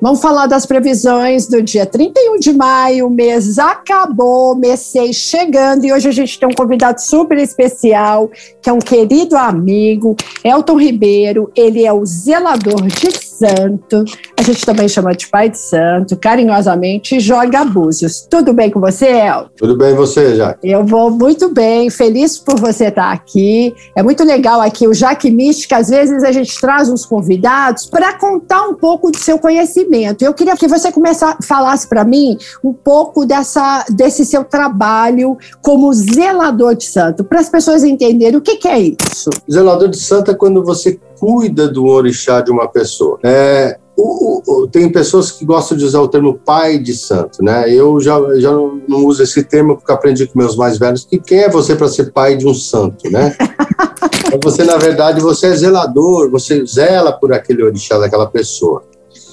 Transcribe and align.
Vamos 0.00 0.22
falar 0.22 0.46
das 0.46 0.64
previsões 0.64 1.46
do 1.46 1.62
dia. 1.62 1.84
31 1.84 2.38
de 2.38 2.52
maio, 2.54 3.06
o 3.06 3.10
mês 3.10 3.58
acabou, 3.58 4.56
mês 4.56 4.80
6 4.80 5.14
chegando, 5.14 5.84
e 5.84 5.92
hoje 5.92 6.08
a 6.08 6.12
gente 6.12 6.38
tem 6.38 6.48
um 6.48 6.54
convidado 6.54 7.02
super 7.02 7.36
especial, 7.36 8.30
que 8.62 8.70
é 8.70 8.72
um 8.72 8.78
querido 8.78 9.36
amigo, 9.36 10.16
Elton 10.42 10.80
Ribeiro, 10.80 11.52
ele 11.54 11.84
é 11.84 11.92
o 11.92 12.06
zelador 12.06 12.86
de 12.86 13.29
santo, 13.40 14.04
a 14.38 14.42
gente 14.42 14.66
também 14.66 14.86
chama 14.86 15.14
de 15.14 15.26
pai 15.28 15.48
de 15.48 15.58
santo, 15.58 16.16
carinhosamente, 16.16 17.18
joga 17.18 17.60
abusos. 17.60 18.26
Tudo 18.28 18.52
bem 18.52 18.70
com 18.70 18.78
você, 18.78 19.06
El? 19.06 19.46
Tudo 19.56 19.76
bem 19.76 19.94
você, 19.94 20.36
Jaque? 20.36 20.68
Eu 20.68 20.84
vou 20.84 21.10
muito 21.10 21.48
bem, 21.48 21.88
feliz 21.88 22.38
por 22.38 22.60
você 22.60 22.86
estar 22.86 23.10
aqui. 23.10 23.74
É 23.96 24.02
muito 24.02 24.22
legal 24.24 24.60
aqui 24.60 24.86
o 24.86 24.92
Jaque 24.92 25.30
Mística, 25.30 25.78
às 25.78 25.88
vezes 25.88 26.22
a 26.22 26.30
gente 26.30 26.60
traz 26.60 26.90
uns 26.90 27.06
convidados 27.06 27.86
para 27.86 28.12
contar 28.18 28.68
um 28.68 28.74
pouco 28.74 29.10
do 29.10 29.16
seu 29.16 29.38
conhecimento. 29.38 30.22
Eu 30.22 30.34
queria 30.34 30.56
que 30.56 30.68
você 30.68 30.92
começasse, 30.92 31.46
falasse 31.46 31.88
para 31.88 32.04
mim 32.04 32.36
um 32.62 32.72
pouco 32.72 33.24
dessa, 33.24 33.86
desse 33.88 34.24
seu 34.26 34.44
trabalho 34.44 35.38
como 35.62 35.92
zelador 35.94 36.74
de 36.74 36.84
santo, 36.84 37.24
para 37.24 37.40
as 37.40 37.48
pessoas 37.48 37.82
entenderem 37.84 38.36
o 38.36 38.42
que, 38.42 38.56
que 38.56 38.68
é 38.68 38.78
isso. 38.78 39.30
Zelador 39.50 39.88
de 39.88 39.98
santo 39.98 40.30
é 40.30 40.34
quando 40.34 40.62
você 40.62 40.98
cuida 41.20 41.68
do 41.68 41.84
orixá 41.84 42.40
de 42.40 42.50
uma 42.50 42.66
pessoa. 42.66 43.18
É, 43.22 43.78
o, 43.94 44.42
o, 44.46 44.66
tem 44.66 44.90
pessoas 44.90 45.30
que 45.30 45.44
gostam 45.44 45.76
de 45.76 45.84
usar 45.84 46.00
o 46.00 46.08
termo 46.08 46.38
pai 46.38 46.78
de 46.78 46.94
santo, 46.94 47.44
né? 47.44 47.70
Eu 47.70 48.00
já, 48.00 48.18
já 48.36 48.50
não 48.50 49.04
uso 49.04 49.22
esse 49.22 49.44
termo 49.44 49.76
porque 49.76 49.92
aprendi 49.92 50.26
com 50.26 50.38
meus 50.38 50.56
mais 50.56 50.78
velhos 50.78 51.04
que 51.04 51.18
quem 51.18 51.40
é 51.40 51.50
você 51.50 51.76
para 51.76 51.88
ser 51.88 52.10
pai 52.10 52.38
de 52.38 52.48
um 52.48 52.54
santo, 52.54 53.10
né? 53.10 53.36
então 54.26 54.40
você, 54.42 54.64
na 54.64 54.78
verdade, 54.78 55.20
você 55.20 55.48
é 55.48 55.56
zelador, 55.56 56.30
você 56.30 56.64
zela 56.64 57.12
por 57.12 57.34
aquele 57.34 57.62
orixá 57.62 57.98
daquela 57.98 58.26
pessoa. 58.26 58.82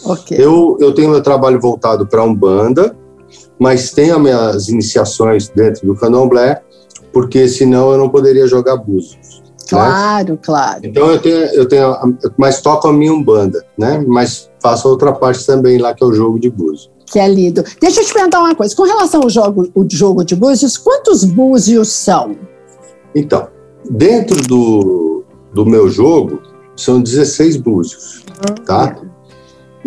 Okay. 0.03 0.37
Eu, 0.37 0.77
eu 0.81 0.93
tenho 0.93 1.09
meu 1.09 1.23
trabalho 1.23 1.59
voltado 1.61 2.05
para 2.05 2.19
a 2.19 2.25
Umbanda, 2.25 2.93
mas 3.57 3.91
tenho 3.91 4.15
as 4.15 4.21
minhas 4.21 4.67
iniciações 4.67 5.47
dentro 5.47 5.87
do 5.87 5.95
candomblé, 5.95 6.61
porque 7.13 7.47
senão 7.47 7.93
eu 7.93 7.97
não 7.97 8.09
poderia 8.09 8.45
jogar 8.45 8.75
búzios. 8.75 9.46
Claro, 9.69 10.33
né? 10.33 10.39
claro. 10.41 10.79
Então 10.83 11.11
eu 11.11 11.19
tenho, 11.19 11.37
eu 11.53 11.67
tenho, 11.67 12.17
mas 12.37 12.61
toco 12.61 12.87
a 12.87 12.93
minha 12.93 13.13
umbanda, 13.13 13.65
né? 13.77 14.03
Mas 14.07 14.49
faço 14.61 14.87
outra 14.87 15.11
parte 15.13 15.45
também 15.45 15.77
lá 15.77 15.93
que 15.93 16.03
é 16.03 16.07
o 16.07 16.13
jogo 16.13 16.39
de 16.39 16.49
búzios. 16.49 16.89
Que 17.05 17.19
é 17.19 17.27
lindo. 17.27 17.63
Deixa 17.79 18.01
eu 18.01 18.05
te 18.05 18.13
perguntar 18.13 18.39
uma 18.39 18.55
coisa. 18.55 18.75
Com 18.75 18.83
relação 18.83 19.21
ao 19.21 19.29
jogo, 19.29 19.69
o 19.73 19.85
jogo 19.89 20.23
de 20.23 20.35
búzios, 20.35 20.77
quantos 20.77 21.23
búzios 21.23 21.89
são? 21.89 22.35
Então, 23.15 23.47
dentro 23.89 24.41
do, 24.43 25.23
do 25.53 25.65
meu 25.65 25.89
jogo 25.89 26.41
são 26.75 27.01
16 27.01 27.57
búzios, 27.57 28.23
tá? 28.65 28.95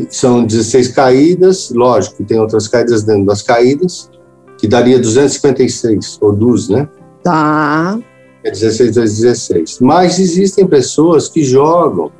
São 0.08 0.44
16 0.44 0.88
caídas, 0.88 1.70
lógico, 1.70 2.24
tem 2.24 2.40
outras 2.40 2.66
caídas 2.66 3.02
dentro 3.02 3.26
das 3.26 3.42
caídas, 3.42 4.10
que 4.58 4.66
daria 4.66 4.98
256, 4.98 6.18
ou 6.22 6.32
12, 6.32 6.72
né? 6.72 6.88
Tá 7.22 7.98
é 8.44 8.50
16 8.50 8.94
vezes 8.94 9.20
16. 9.20 9.78
Mas 9.80 10.18
existem 10.18 10.66
pessoas 10.66 11.28
que 11.28 11.42
jogam 11.44 12.10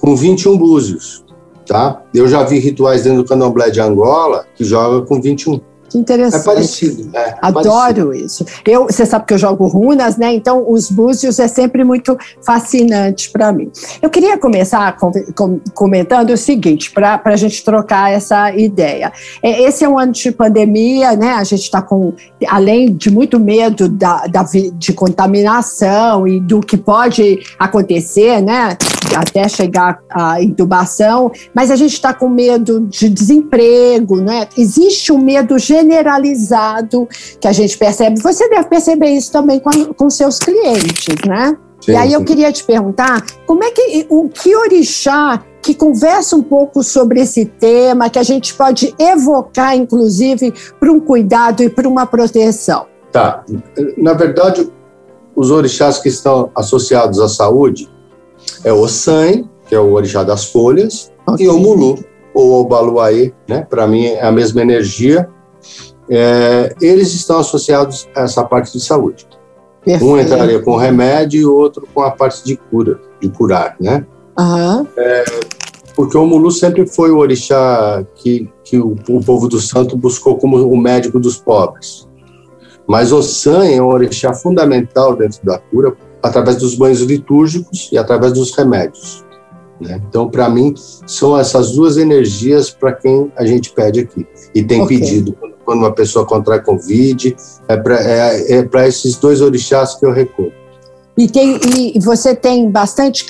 com 0.00 0.16
21 0.16 0.56
búzios, 0.56 1.24
tá? 1.66 2.02
Eu 2.14 2.28
já 2.28 2.42
vi 2.44 2.58
rituais 2.58 3.02
dentro 3.02 3.22
do 3.22 3.28
candomblé 3.28 3.70
de 3.70 3.80
Angola 3.80 4.46
que 4.54 4.64
joga 4.64 5.04
com 5.04 5.20
21. 5.20 5.60
Que 5.88 5.96
interessante. 5.96 6.42
É 6.42 6.44
parecido. 6.44 7.16
É, 7.16 7.34
Adoro 7.40 7.68
parecido. 7.68 8.14
isso. 8.14 8.44
Eu, 8.66 8.84
você 8.84 9.06
sabe 9.06 9.24
que 9.24 9.32
eu 9.32 9.38
jogo 9.38 9.66
runas, 9.66 10.16
né? 10.16 10.34
Então, 10.34 10.70
os 10.70 10.90
búzios 10.90 11.38
é 11.38 11.48
sempre 11.48 11.82
muito 11.82 12.16
fascinante 12.44 13.30
para 13.30 13.50
mim. 13.52 13.70
Eu 14.02 14.10
queria 14.10 14.36
começar 14.36 14.96
com, 14.96 15.10
com, 15.34 15.60
comentando 15.74 16.30
o 16.30 16.36
seguinte, 16.36 16.90
para 16.90 17.20
a 17.24 17.36
gente 17.36 17.64
trocar 17.64 18.12
essa 18.12 18.54
ideia. 18.54 19.12
É, 19.42 19.62
esse 19.62 19.84
é 19.84 19.88
um 19.88 19.98
ano 19.98 20.12
de 20.12 20.30
pandemia, 20.30 21.16
né? 21.16 21.32
A 21.32 21.44
gente 21.44 21.62
está 21.62 21.80
com, 21.80 22.12
além 22.46 22.94
de 22.94 23.10
muito 23.10 23.40
medo 23.40 23.88
da, 23.88 24.26
da, 24.26 24.44
de 24.74 24.92
contaminação 24.92 26.28
e 26.28 26.38
do 26.38 26.60
que 26.60 26.76
pode 26.76 27.40
acontecer, 27.58 28.42
né? 28.42 28.76
Até 29.16 29.48
chegar 29.48 30.00
à 30.10 30.42
intubação, 30.42 31.32
mas 31.54 31.70
a 31.70 31.76
gente 31.76 31.94
está 31.94 32.12
com 32.12 32.28
medo 32.28 32.80
de 32.80 33.08
desemprego, 33.08 34.16
né? 34.16 34.48
Existe 34.56 35.12
um 35.12 35.18
medo 35.18 35.58
geral 35.58 35.77
generalizado 35.78 37.08
que 37.40 37.46
a 37.46 37.52
gente 37.52 37.76
percebe. 37.78 38.20
Você 38.20 38.48
deve 38.48 38.68
perceber 38.68 39.10
isso 39.10 39.30
também 39.30 39.60
com, 39.60 39.92
com 39.94 40.10
seus 40.10 40.38
clientes, 40.38 41.14
né? 41.26 41.56
Sim, 41.80 41.92
e 41.92 41.96
aí 41.96 42.12
eu 42.12 42.24
queria 42.24 42.50
te 42.52 42.64
perguntar, 42.64 43.24
como 43.46 43.62
é 43.62 43.70
que 43.70 44.06
o 44.08 44.28
que 44.28 44.54
orixá 44.56 45.42
que 45.62 45.74
conversa 45.74 46.34
um 46.34 46.42
pouco 46.42 46.82
sobre 46.82 47.20
esse 47.20 47.44
tema, 47.44 48.10
que 48.10 48.18
a 48.18 48.22
gente 48.22 48.54
pode 48.54 48.94
evocar, 48.98 49.76
inclusive, 49.76 50.52
para 50.78 50.90
um 50.90 50.98
cuidado 50.98 51.62
e 51.62 51.68
para 51.68 51.88
uma 51.88 52.06
proteção? 52.06 52.86
Tá. 53.12 53.44
Na 53.96 54.12
verdade, 54.12 54.70
os 55.36 55.50
orixás 55.50 55.98
que 55.98 56.08
estão 56.08 56.50
associados 56.54 57.20
à 57.20 57.28
saúde 57.28 57.88
é 58.64 58.72
o 58.72 58.86
San, 58.88 59.44
que 59.68 59.74
é 59.74 59.80
o 59.80 59.92
orixá 59.92 60.24
das 60.24 60.46
folhas, 60.46 61.12
okay. 61.26 61.46
e 61.46 61.48
o 61.48 61.58
Mulu, 61.58 61.98
ou 62.34 62.60
o 62.60 62.64
Baluaê, 62.64 63.32
né? 63.48 63.66
Para 63.68 63.86
mim 63.86 64.06
é 64.06 64.22
a 64.24 64.32
mesma 64.32 64.62
energia, 64.62 65.28
é, 66.08 66.74
eles 66.80 67.12
estão 67.14 67.38
associados 67.38 68.08
a 68.14 68.22
essa 68.22 68.44
parte 68.44 68.72
de 68.72 68.80
saúde. 68.80 69.26
Perfeito. 69.84 70.12
Um 70.12 70.18
entraria 70.18 70.60
com 70.60 70.76
remédio 70.76 71.40
e 71.40 71.46
o 71.46 71.54
outro 71.54 71.86
com 71.94 72.02
a 72.02 72.10
parte 72.10 72.44
de 72.44 72.56
cura, 72.56 73.00
de 73.20 73.28
curar, 73.28 73.76
né? 73.80 74.04
Uhum. 74.38 74.86
É, 74.96 75.24
porque 75.94 76.16
o 76.16 76.24
Mulu 76.24 76.50
sempre 76.50 76.86
foi 76.86 77.10
o 77.10 77.18
orixá 77.18 78.04
que, 78.14 78.48
que 78.62 78.78
o, 78.78 78.96
o, 79.08 79.20
povo 79.20 79.48
do 79.48 79.60
santo 79.60 79.96
buscou 79.96 80.38
como 80.38 80.56
o 80.56 80.76
médico 80.76 81.18
dos 81.18 81.38
pobres. 81.38 82.08
Mas 82.86 83.12
o 83.12 83.22
San 83.22 83.64
é 83.66 83.82
um 83.82 83.88
orixá 83.88 84.32
fundamental 84.32 85.16
dentro 85.16 85.44
da 85.44 85.58
cura 85.58 85.94
através 86.22 86.56
dos 86.56 86.74
banhos 86.74 87.00
litúrgicos 87.00 87.90
e 87.92 87.98
através 87.98 88.32
dos 88.32 88.54
remédios. 88.56 89.24
Né? 89.80 90.00
Então, 90.08 90.28
para 90.28 90.48
mim, 90.48 90.72
são 91.06 91.36
essas 91.36 91.72
duas 91.72 91.96
energias 91.96 92.70
para 92.70 92.92
quem 92.92 93.32
a 93.36 93.44
gente 93.44 93.72
pede 93.72 94.00
aqui. 94.00 94.26
E 94.54 94.62
tem 94.62 94.82
okay. 94.82 94.98
pedido 94.98 95.32
quando 95.32 95.54
uma 95.76 95.92
pessoa 95.92 96.24
contrai 96.24 96.60
Covid, 96.60 97.36
é 97.68 97.76
para 97.76 98.00
é, 98.00 98.60
é 98.60 98.88
esses 98.88 99.16
dois 99.16 99.40
orixás 99.40 99.94
que 99.94 100.06
eu 100.06 100.12
recorro. 100.12 100.52
E, 101.18 101.28
tem, 101.28 101.58
e 101.96 101.98
você 101.98 102.32
tem 102.32 102.70
bastante 102.70 103.26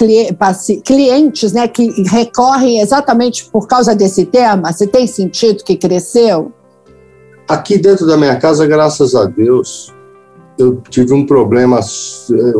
clientes 0.84 1.52
né, 1.54 1.66
que 1.66 2.02
recorrem 2.02 2.80
exatamente 2.80 3.48
por 3.50 3.66
causa 3.66 3.94
desse 3.94 4.26
tema? 4.26 4.70
Você 4.70 4.86
tem 4.86 5.06
sentido 5.06 5.64
que 5.64 5.74
cresceu? 5.74 6.52
Aqui 7.48 7.78
dentro 7.78 8.06
da 8.06 8.18
minha 8.18 8.36
casa, 8.36 8.66
graças 8.66 9.14
a 9.14 9.24
Deus, 9.24 9.94
eu 10.58 10.82
tive 10.90 11.14
um 11.14 11.24
problema, 11.24 11.80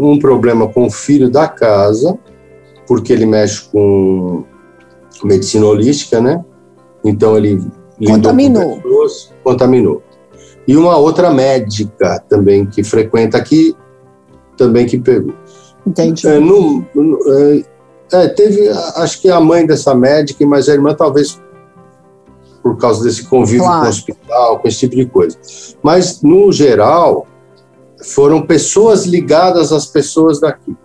um 0.00 0.18
problema 0.18 0.66
com 0.66 0.86
o 0.86 0.90
filho 0.90 1.28
da 1.28 1.46
casa, 1.46 2.18
porque 2.86 3.12
ele 3.12 3.26
mexe 3.26 3.68
com 3.70 4.44
medicina 5.22 5.66
holística, 5.66 6.22
né? 6.22 6.42
Então 7.04 7.36
ele 7.36 7.60
contaminou. 8.06 8.80
Pessoas, 8.80 9.34
contaminou. 9.42 10.02
E 10.66 10.76
uma 10.76 10.96
outra 10.96 11.30
médica 11.30 12.22
também 12.28 12.66
que 12.66 12.84
frequenta 12.84 13.38
aqui, 13.38 13.74
também 14.56 14.86
que 14.86 14.98
pegou. 14.98 15.34
Entendi. 15.86 16.26
É, 16.26 16.38
no, 16.38 16.84
é, 17.26 17.64
é, 18.12 18.28
teve, 18.28 18.68
acho 18.96 19.20
que 19.20 19.30
a 19.30 19.40
mãe 19.40 19.66
dessa 19.66 19.94
médica, 19.94 20.46
mas 20.46 20.68
a 20.68 20.74
irmã 20.74 20.94
talvez 20.94 21.40
por 22.62 22.76
causa 22.76 23.02
desse 23.02 23.24
convívio 23.26 23.62
claro. 23.62 23.80
com 23.80 23.86
o 23.86 23.88
hospital, 23.88 24.58
com 24.58 24.68
esse 24.68 24.78
tipo 24.80 24.96
de 24.96 25.06
coisa. 25.06 25.38
Mas, 25.82 26.20
no 26.22 26.52
geral, 26.52 27.26
foram 28.04 28.42
pessoas 28.42 29.06
ligadas 29.06 29.72
às 29.72 29.86
pessoas 29.86 30.40
daqui. 30.40 30.76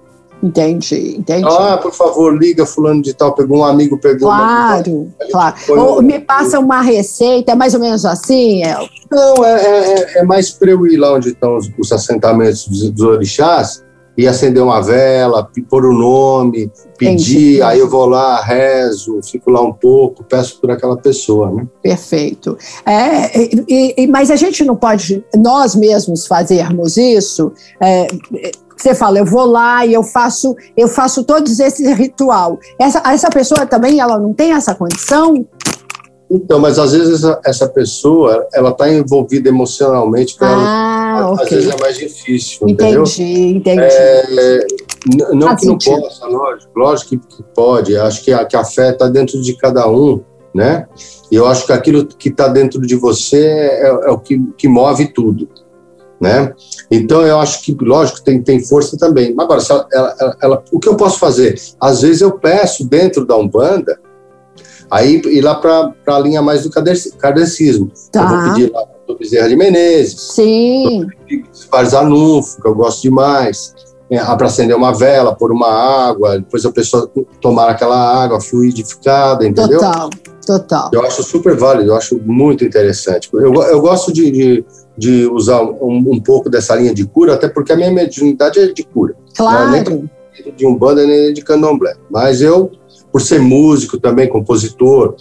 Entendi, 0.43 1.15
entendi. 1.17 1.47
Ah, 1.47 1.79
por 1.81 1.93
favor, 1.93 2.37
liga 2.37 2.65
fulano 2.65 3.01
de 3.01 3.13
tal, 3.13 3.33
pegou 3.33 3.59
um 3.59 3.63
amigo, 3.63 3.97
pegou 3.97 4.27
Claro, 4.27 5.09
claro. 5.31 5.55
Ou 5.69 6.01
me 6.01 6.19
passa 6.19 6.59
uma 6.59 6.81
receita, 6.81 7.53
é 7.53 7.55
mais 7.55 7.73
ou 7.73 7.79
menos 7.79 8.05
assim, 8.05 8.61
El? 8.61 8.89
Não, 9.09 9.45
é, 9.45 9.53
é, 9.53 9.93
é, 9.93 10.19
é 10.19 10.23
mais 10.23 10.51
para 10.51 10.71
eu 10.71 10.85
ir 10.85 10.97
lá 10.97 11.13
onde 11.13 11.29
estão 11.29 11.55
os, 11.55 11.71
os 11.79 11.93
assentamentos 11.93 12.67
dos, 12.67 12.91
dos, 12.91 13.05
orixás 13.05 13.85
e 14.17 14.27
acender 14.27 14.61
uma 14.61 14.81
vela, 14.81 15.49
pôr 15.69 15.85
o 15.85 15.93
nome, 15.93 16.69
pedir, 16.97 17.55
Entendi. 17.55 17.61
aí 17.61 17.79
eu 17.79 17.89
vou 17.89 18.05
lá, 18.05 18.41
rezo, 18.41 19.21
fico 19.23 19.49
lá 19.49 19.61
um 19.61 19.73
pouco, 19.73 20.25
peço 20.25 20.59
por 20.59 20.69
aquela 20.69 20.97
pessoa, 20.97 21.49
né? 21.51 21.65
Perfeito. 21.81 22.57
É, 22.85 23.41
e, 23.41 23.95
e, 23.97 24.07
mas 24.07 24.29
a 24.29 24.35
gente 24.35 24.63
não 24.65 24.75
pode, 24.75 25.23
nós 25.35 25.73
mesmos 25.73 26.27
fazermos 26.27 26.97
isso. 26.97 27.53
É, 27.81 28.07
você 28.83 28.93
fala, 28.93 29.17
eu 29.17 29.25
vou 29.25 29.45
lá 29.45 29.85
e 29.85 29.93
eu 29.93 30.03
faço, 30.03 30.55
eu 30.75 30.87
faço 30.87 31.23
todos 31.23 31.59
esse 31.59 31.91
ritual. 31.93 32.59
Essa, 32.79 33.01
essa 33.05 33.29
pessoa 33.29 33.65
também, 33.65 33.99
ela 33.99 34.19
não 34.19 34.33
tem 34.33 34.51
essa 34.51 34.75
condição? 34.75 35.45
Então, 36.29 36.59
mas 36.59 36.79
às 36.79 36.93
vezes 36.93 37.23
essa, 37.23 37.39
essa 37.45 37.69
pessoa, 37.69 38.47
ela 38.53 38.71
está 38.71 38.91
envolvida 38.91 39.49
emocionalmente 39.49 40.35
para 40.35 40.47
ah, 40.49 41.15
ela, 41.17 41.31
okay. 41.33 41.43
às 41.43 41.49
vezes 41.49 41.69
é 41.69 41.79
mais 41.79 41.97
difícil, 41.97 42.67
entendi, 42.67 43.55
entendeu? 43.55 43.85
Entendi, 43.85 43.95
é, 43.99 44.65
Não 45.31 45.47
Faz 45.49 45.59
que 45.61 45.67
não 45.67 45.77
possa, 45.77 46.25
lógico, 46.25 46.71
lógico 46.75 47.09
que, 47.09 47.17
que 47.17 47.43
pode. 47.55 47.95
Acho 47.95 48.23
que 48.23 48.33
a, 48.33 48.45
que 48.45 48.55
a 48.55 48.65
fé 48.65 48.89
está 48.89 49.07
dentro 49.07 49.39
de 49.41 49.55
cada 49.57 49.87
um, 49.87 50.21
né? 50.53 50.87
E 51.31 51.35
eu 51.35 51.45
acho 51.45 51.65
que 51.65 51.73
aquilo 51.73 52.05
que 52.05 52.29
está 52.29 52.47
dentro 52.47 52.81
de 52.81 52.95
você 52.95 53.45
é, 53.45 53.87
é, 53.87 54.09
o 54.09 54.17
que, 54.17 54.39
que 54.57 54.67
move 54.67 55.13
tudo, 55.13 55.47
né? 56.23 56.53
Então 56.89 57.21
eu 57.21 57.39
acho 57.39 57.61
que, 57.61 57.77
lógico, 57.79 58.23
tem, 58.23 58.41
tem 58.41 58.63
força 58.65 58.97
também. 58.97 59.35
Agora, 59.37 59.61
ela, 59.69 59.87
ela, 59.93 60.37
ela, 60.41 60.63
o 60.71 60.79
que 60.79 60.87
eu 60.87 60.95
posso 60.95 61.19
fazer? 61.19 61.59
Às 61.79 62.01
vezes 62.01 62.21
eu 62.21 62.31
peço 62.31 62.87
dentro 62.87 63.25
da 63.25 63.35
Umbanda 63.35 63.99
Aí 64.93 65.19
ir 65.25 65.41
lá 65.41 65.55
para 65.55 65.91
a 66.05 66.19
linha 66.19 66.39
mais 66.39 66.61
do 66.61 66.69
kardecismo. 67.17 67.91
Tá. 68.11 68.21
Eu 68.21 68.27
vou 68.27 68.53
pedir 68.53 68.71
lá 68.71 68.85
para 68.85 69.15
o 69.15 69.17
Bezerra 69.17 69.49
de 69.49 69.55
Menezes. 69.55 70.21
Sim. 70.33 71.07
Farzanufo, 71.71 72.61
que 72.61 72.67
eu 72.67 72.75
gosto 72.75 73.01
demais. 73.01 73.73
É, 74.11 74.19
para 74.19 74.45
acender 74.45 74.75
uma 74.75 74.93
vela, 74.93 75.35
pôr 75.35 75.51
uma 75.51 75.67
água, 75.67 76.37
depois 76.37 76.63
a 76.63 76.71
pessoa 76.71 77.09
tomar 77.41 77.69
aquela 77.69 78.23
água 78.23 78.39
fluidificada, 78.39 79.47
entendeu? 79.47 79.79
Total, 79.79 80.09
total. 80.45 80.89
Eu 80.93 81.03
acho 81.03 81.23
super 81.23 81.57
válido, 81.57 81.89
eu 81.89 81.95
acho 81.95 82.21
muito 82.23 82.63
interessante. 82.63 83.27
Eu, 83.33 83.51
eu 83.51 83.81
gosto 83.81 84.13
de, 84.13 84.29
de, 84.29 84.65
de 84.97 85.25
usar 85.27 85.61
um, 85.61 86.03
um, 86.11 86.19
pouco 86.19 86.49
dessa 86.49 86.75
linha 86.75 86.93
de 86.93 87.05
cura, 87.05 87.33
até 87.33 87.47
porque 87.47 87.71
a 87.71 87.75
minha 87.75 87.91
mediunidade 87.91 88.59
é 88.59 88.67
de 88.67 88.83
cura. 88.83 89.15
Claro. 89.35 89.71
Né? 89.71 89.83
Nem 89.87 90.09
de 90.55 90.65
umbanda, 90.65 91.05
nem 91.05 91.33
de 91.33 91.41
candomblé. 91.41 91.95
Mas 92.09 92.41
eu 92.41 92.71
por 93.13 93.21
ser 93.21 93.39
músico 93.39 93.99
também, 93.99 94.27
compositor, 94.27 95.15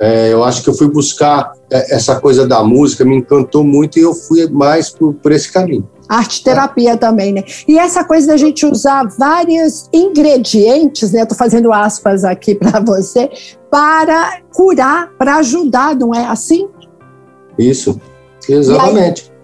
é, 0.00 0.32
eu 0.32 0.42
acho 0.42 0.62
que 0.62 0.70
eu 0.70 0.74
fui 0.74 0.88
buscar 0.88 1.52
é, 1.70 1.94
essa 1.94 2.18
coisa 2.18 2.48
da 2.48 2.64
música, 2.64 3.04
me 3.04 3.16
encantou 3.16 3.62
muito 3.62 3.98
e 3.98 4.02
eu 4.02 4.14
fui 4.14 4.48
mais 4.48 4.88
por, 4.88 5.12
por 5.12 5.30
esse 5.30 5.52
caminho. 5.52 5.86
Arte 6.08 6.42
terapia 6.42 6.92
é. 6.92 6.96
também, 6.96 7.32
né? 7.32 7.44
E 7.68 7.78
essa 7.78 8.02
coisa 8.02 8.28
da 8.28 8.36
gente 8.38 8.64
usar 8.64 9.06
vários 9.18 9.88
ingredientes, 9.92 11.12
né? 11.12 11.22
Estou 11.22 11.36
fazendo 11.36 11.70
aspas 11.70 12.24
aqui 12.24 12.54
para 12.54 12.80
você, 12.80 13.30
para 13.70 14.40
curar, 14.54 15.10
para 15.18 15.36
ajudar, 15.36 15.94
não 15.94 16.14
é 16.14 16.24
assim? 16.26 16.66
Isso, 17.58 18.00
exatamente. 18.48 19.34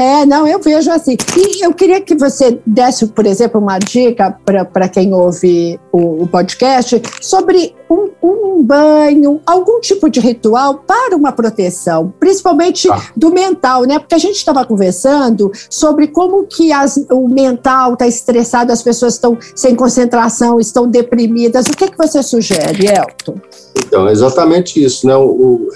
É, 0.00 0.24
não, 0.24 0.48
eu 0.48 0.58
vejo 0.58 0.90
assim. 0.90 1.14
E 1.36 1.62
eu 1.62 1.74
queria 1.74 2.00
que 2.00 2.14
você 2.14 2.58
desse, 2.64 3.06
por 3.08 3.26
exemplo, 3.26 3.60
uma 3.60 3.78
dica 3.78 4.34
para 4.46 4.88
quem 4.88 5.12
ouve 5.12 5.78
o, 5.92 6.22
o 6.22 6.26
podcast 6.26 7.02
sobre 7.20 7.74
um, 7.90 8.08
um, 8.22 8.62
banho, 8.62 9.42
algum 9.44 9.78
tipo 9.78 10.08
de 10.08 10.18
ritual 10.18 10.76
para 10.86 11.14
uma 11.14 11.32
proteção, 11.32 12.14
principalmente 12.18 12.90
ah. 12.90 12.98
do 13.14 13.30
mental, 13.30 13.84
né? 13.84 13.98
Porque 13.98 14.14
a 14.14 14.18
gente 14.18 14.36
estava 14.36 14.64
conversando 14.64 15.52
sobre 15.68 16.06
como 16.06 16.46
que 16.46 16.72
as, 16.72 16.96
o 17.10 17.28
mental 17.28 17.92
está 17.92 18.06
estressado, 18.06 18.72
as 18.72 18.82
pessoas 18.82 19.14
estão 19.14 19.36
sem 19.54 19.74
concentração, 19.74 20.58
estão 20.58 20.88
deprimidas. 20.88 21.66
O 21.66 21.76
que, 21.76 21.90
que 21.90 21.98
você 21.98 22.22
sugere, 22.22 22.86
Elton? 22.86 23.34
Então, 23.76 24.08
exatamente 24.08 24.82
isso, 24.82 25.06
né? 25.06 25.14
O 25.14 25.68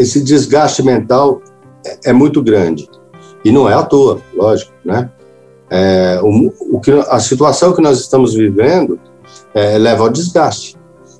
esse 0.00 0.22
desgaste 0.22 0.82
mental 0.82 1.42
é, 1.84 2.10
é 2.10 2.12
muito 2.12 2.42
grande. 2.42 2.88
E 3.44 3.50
não 3.50 3.68
é 3.68 3.74
à 3.74 3.82
toa, 3.82 4.20
lógico, 4.34 4.72
né? 4.84 5.10
É, 5.70 6.18
o, 6.22 6.52
o 6.76 6.80
que, 6.80 6.90
a 6.90 7.20
situação 7.20 7.72
que 7.72 7.80
nós 7.80 8.00
estamos 8.00 8.34
vivendo 8.34 8.98
é, 9.54 9.78
leva 9.78 10.04
ao 10.04 10.10
desgaste. 10.10 10.76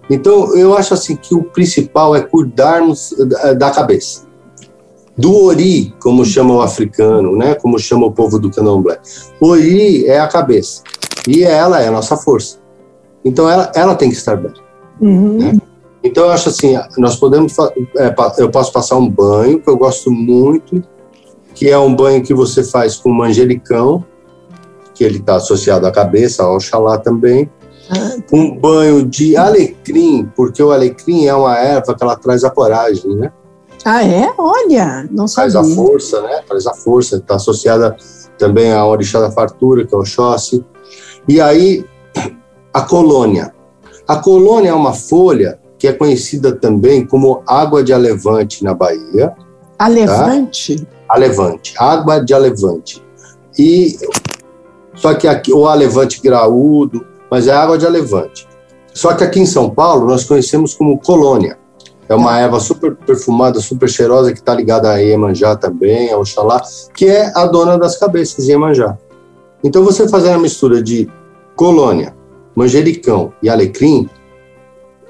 Então, 0.08 0.56
eu 0.56 0.76
acho 0.76 0.92
assim 0.92 1.14
que 1.14 1.34
o 1.34 1.44
principal 1.44 2.16
é 2.16 2.20
cuidarmos 2.20 3.14
da, 3.16 3.52
da 3.52 3.70
cabeça. 3.70 4.28
Do 5.16 5.44
ori, 5.44 5.94
como 6.00 6.24
chama 6.24 6.54
o 6.54 6.62
africano, 6.62 7.36
né? 7.36 7.54
Como 7.54 7.78
chama 7.78 8.06
o 8.06 8.12
povo 8.12 8.38
do 8.38 8.50
candomblé. 8.50 8.98
Ori 9.40 10.06
é 10.06 10.18
a 10.18 10.26
cabeça. 10.26 10.82
E 11.28 11.44
ela 11.44 11.80
é 11.80 11.88
a 11.88 11.92
nossa 11.92 12.16
força. 12.16 12.58
Então, 13.24 13.48
ela, 13.48 13.70
ela 13.74 13.94
tem 13.94 14.08
que 14.08 14.16
estar 14.16 14.36
bem. 14.36 14.52
Uhum. 15.00 15.38
Né? 15.38 15.58
Então, 16.02 16.24
eu 16.24 16.30
acho 16.30 16.48
assim, 16.48 16.78
nós 16.96 17.16
podemos... 17.16 17.54
É, 17.96 18.14
eu 18.38 18.50
posso 18.50 18.72
passar 18.72 18.96
um 18.96 19.08
banho, 19.08 19.60
que 19.60 19.68
eu 19.68 19.76
gosto 19.76 20.10
muito, 20.10 20.82
que 21.54 21.68
é 21.68 21.78
um 21.78 21.94
banho 21.94 22.22
que 22.22 22.32
você 22.32 22.64
faz 22.64 22.96
com 22.96 23.10
manjericão, 23.10 24.04
que 24.94 25.04
ele 25.04 25.18
está 25.18 25.36
associado 25.36 25.86
à 25.86 25.92
cabeça, 25.92 26.42
ao 26.42 26.56
Oxalá 26.56 26.98
também. 26.98 27.50
Ah. 27.90 28.16
Um 28.32 28.56
banho 28.56 29.04
de 29.04 29.36
alecrim, 29.36 30.30
porque 30.34 30.62
o 30.62 30.70
alecrim 30.70 31.26
é 31.26 31.34
uma 31.34 31.58
erva 31.58 31.94
que 31.94 32.02
ela 32.02 32.16
traz 32.16 32.44
a 32.44 32.50
coragem, 32.50 33.16
né? 33.16 33.32
Ah, 33.84 34.04
é? 34.04 34.32
Olha, 34.38 35.08
não 35.10 35.26
sabia. 35.26 35.52
Traz 35.52 35.70
a 35.70 35.74
força, 35.74 36.22
né? 36.22 36.40
Traz 36.46 36.66
a 36.66 36.74
força, 36.74 37.16
está 37.16 37.36
associada 37.36 37.96
também 38.38 38.72
à 38.72 38.86
orixá 38.86 39.20
da 39.20 39.30
fartura, 39.30 39.86
que 39.86 39.94
é 39.94 39.98
o 39.98 40.00
Oxóssi. 40.00 40.64
E 41.26 41.40
aí, 41.40 41.84
a 42.72 42.82
colônia. 42.82 43.54
A 44.06 44.16
colônia 44.16 44.70
é 44.70 44.74
uma 44.74 44.92
folha 44.92 45.58
que 45.80 45.88
é 45.88 45.92
conhecida 45.94 46.52
também 46.52 47.06
como 47.06 47.42
água 47.46 47.82
de 47.82 47.90
alevante 47.90 48.62
na 48.62 48.74
Bahia. 48.74 49.32
Alevante? 49.78 50.76
Tá? 50.76 50.86
Alevante, 51.08 51.74
água 51.78 52.18
de 52.22 52.34
Alevante. 52.34 53.02
E 53.58 53.96
só 54.94 55.14
que 55.14 55.26
aqui 55.26 55.52
o 55.52 55.66
Alevante 55.66 56.20
graúdo, 56.20 57.04
mas 57.30 57.48
é 57.48 57.52
água 57.52 57.78
de 57.78 57.86
Alevante. 57.86 58.46
Só 58.92 59.14
que 59.14 59.24
aqui 59.24 59.40
em 59.40 59.46
São 59.46 59.70
Paulo 59.70 60.06
nós 60.06 60.24
conhecemos 60.24 60.74
como 60.74 60.98
colônia. 60.98 61.58
É 62.10 62.14
uma 62.14 62.38
erva 62.38 62.60
super 62.60 62.94
perfumada, 62.94 63.58
super 63.58 63.88
cheirosa, 63.88 64.32
que 64.32 64.40
está 64.40 64.54
ligada 64.54 64.90
a 64.90 64.98
Iemanjá 64.98 65.56
também, 65.56 66.12
ao 66.12 66.20
Oxalá, 66.20 66.60
que 66.94 67.06
é 67.06 67.32
a 67.34 67.46
dona 67.46 67.78
das 67.78 67.96
cabeças, 67.96 68.48
Iemanjá. 68.48 68.98
Então, 69.64 69.82
você 69.82 70.08
fazendo 70.08 70.34
a 70.34 70.38
mistura 70.38 70.82
de 70.82 71.08
colônia, 71.56 72.14
manjericão 72.54 73.32
e 73.42 73.48
alecrim, 73.48 74.10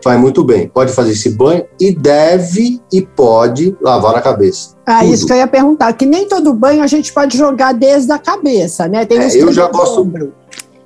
vai 0.05 0.17
muito 0.17 0.43
bem. 0.43 0.69
Pode 0.69 0.93
fazer 0.93 1.13
esse 1.13 1.31
banho 1.31 1.65
e 1.79 1.95
deve 1.95 2.81
e 2.93 3.03
pode 3.03 3.77
lavar 3.81 4.15
a 4.15 4.21
cabeça. 4.21 4.77
Ah, 4.87 5.01
Tudo. 5.01 5.15
isso 5.15 5.27
que 5.27 5.33
eu 5.33 5.37
ia 5.37 5.47
perguntar, 5.47 5.93
que 5.93 6.07
nem 6.07 6.27
todo 6.27 6.53
banho 6.53 6.83
a 6.83 6.87
gente 6.87 7.13
pode 7.13 7.37
jogar 7.37 7.73
desde 7.73 8.11
a 8.13 8.19
cabeça, 8.19 8.89
né? 8.89 9.05
Tem 9.05 9.19
é, 9.19 9.37
eu 9.37 9.53
já 9.53 9.69
gosto. 9.69 10.03
Ombro. 10.03 10.33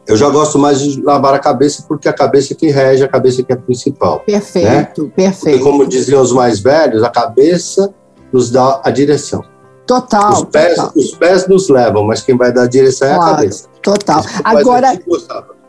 Eu 0.06 0.16
já 0.16 0.28
gosto 0.28 0.59
mais 0.59 0.80
de 0.80 1.02
lavar 1.02 1.33
a 1.33 1.38
cabeça 1.38 1.83
porque 1.88 2.09
a 2.09 2.12
cabeça 2.12 2.52
é 2.52 2.56
que 2.56 2.71
rege, 2.71 3.02
a 3.02 3.09
cabeça 3.09 3.40
é 3.40 3.44
que 3.44 3.52
é 3.52 3.54
a 3.54 3.59
principal. 3.59 4.21
Perfeito, 4.21 5.04
né? 5.04 5.12
perfeito. 5.16 5.59
Porque, 5.59 5.59
como 5.59 5.87
diziam 5.87 6.21
os 6.21 6.30
mais 6.30 6.61
velhos, 6.61 7.02
a 7.02 7.09
cabeça 7.09 7.92
nos 8.30 8.50
dá 8.50 8.83
a 8.85 8.90
direção. 8.90 9.42
Total. 9.87 10.33
Os 10.33 10.44
pés, 10.44 10.76
total. 10.76 10.92
Os 10.94 11.11
pés 11.12 11.47
nos 11.47 11.68
levam, 11.68 12.04
mas 12.04 12.21
quem 12.21 12.37
vai 12.37 12.52
dar 12.52 12.62
a 12.62 12.66
direção 12.66 13.09
é 13.09 13.14
claro, 13.14 13.33
a 13.33 13.37
cabeça. 13.37 13.68
Total. 13.83 14.25
Agora, 14.42 14.99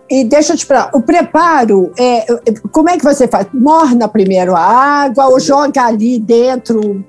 e 0.10 0.24
deixa 0.24 0.54
eu 0.54 0.58
te 0.58 0.66
falar, 0.66 0.92
o 0.94 1.02
preparo, 1.02 1.92
é, 1.98 2.26
como 2.72 2.90
é 2.90 2.98
que 2.98 3.04
você 3.04 3.28
faz? 3.28 3.48
Morna 3.54 4.08
primeiro 4.08 4.56
a 4.56 4.62
água 4.62 5.28
ou 5.28 5.40
joga 5.40 5.84
ali 5.84 6.20
dentro, 6.20 7.04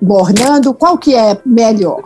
mornando? 0.00 0.74
Qual 0.74 0.98
que 0.98 1.14
é 1.14 1.38
melhor? 1.44 2.02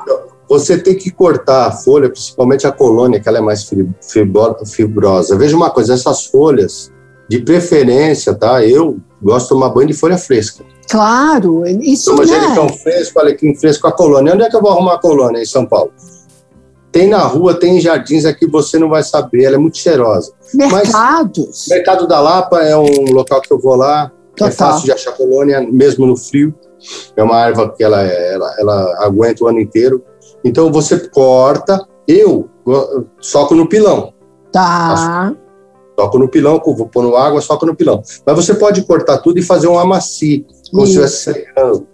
Você 0.48 0.78
tem 0.78 0.96
que 0.96 1.10
cortar 1.10 1.66
a 1.66 1.72
folha, 1.72 2.08
principalmente 2.08 2.66
a 2.66 2.72
colônia, 2.72 3.20
que 3.20 3.28
ela 3.28 3.38
é 3.38 3.40
mais 3.40 3.68
fibrosa. 4.64 5.36
Veja 5.36 5.56
uma 5.56 5.70
coisa, 5.70 5.92
essas 5.92 6.26
folhas, 6.26 6.90
de 7.28 7.40
preferência, 7.40 8.32
tá? 8.32 8.64
Eu 8.64 8.98
gosto 9.20 9.46
de 9.46 9.48
tomar 9.50 9.68
banho 9.70 9.88
de 9.88 9.94
folha 9.94 10.16
fresca. 10.16 10.64
Claro, 10.88 11.64
isso 11.66 12.10
Toma 12.10 12.24
né? 12.24 12.32
manjericão 12.32 12.68
fresco, 12.70 13.20
alecrim 13.20 13.54
fresco, 13.54 13.86
a 13.86 13.92
colônia. 13.92 14.32
Onde 14.32 14.44
é 14.44 14.48
que 14.48 14.56
eu 14.56 14.62
vou 14.62 14.70
arrumar 14.70 14.94
a 14.94 14.98
colônia 14.98 15.42
em 15.42 15.44
São 15.44 15.66
Paulo? 15.66 15.92
Tem 16.98 17.06
na 17.06 17.22
rua, 17.22 17.54
tem 17.54 17.76
em 17.76 17.80
jardins, 17.80 18.24
aqui 18.24 18.44
você 18.44 18.76
não 18.76 18.88
vai 18.88 19.04
saber, 19.04 19.44
ela 19.44 19.54
é 19.54 19.58
muito 19.58 19.78
cheirosa. 19.78 20.32
Mercados? 20.52 21.46
Mas, 21.46 21.66
Mercado 21.68 22.08
da 22.08 22.18
Lapa 22.18 22.58
é 22.60 22.76
um 22.76 23.12
local 23.12 23.40
que 23.40 23.52
eu 23.52 23.60
vou 23.60 23.76
lá, 23.76 24.10
é 24.10 24.36
Total. 24.36 24.48
é 24.48 24.50
fácil 24.50 24.84
de 24.86 24.90
achar 24.90 25.12
colônia, 25.12 25.60
mesmo 25.60 26.04
no 26.04 26.16
frio. 26.16 26.52
É 27.14 27.22
uma 27.22 27.40
erva 27.46 27.72
que 27.72 27.84
ela, 27.84 28.02
ela, 28.02 28.56
ela 28.58 29.04
aguenta 29.04 29.44
o 29.44 29.46
ano 29.46 29.60
inteiro. 29.60 30.02
Então 30.44 30.72
você 30.72 30.98
corta, 31.08 31.86
eu 32.08 32.48
soco 33.20 33.54
no 33.54 33.68
pilão. 33.68 34.12
Tá. 34.50 35.32
Soco 35.96 36.18
no 36.18 36.28
pilão, 36.28 36.60
vou 36.64 36.88
pôr 36.88 37.04
no 37.04 37.16
água, 37.16 37.40
soco 37.40 37.64
no 37.64 37.76
pilão. 37.76 38.02
Mas 38.26 38.34
você 38.34 38.54
pode 38.54 38.82
cortar 38.82 39.18
tudo 39.18 39.38
e 39.38 39.42
fazer 39.42 39.68
um 39.68 39.78
amaci. 39.78 40.44
Como 40.70 40.86
se 40.86 41.00
estivesse 41.00 41.46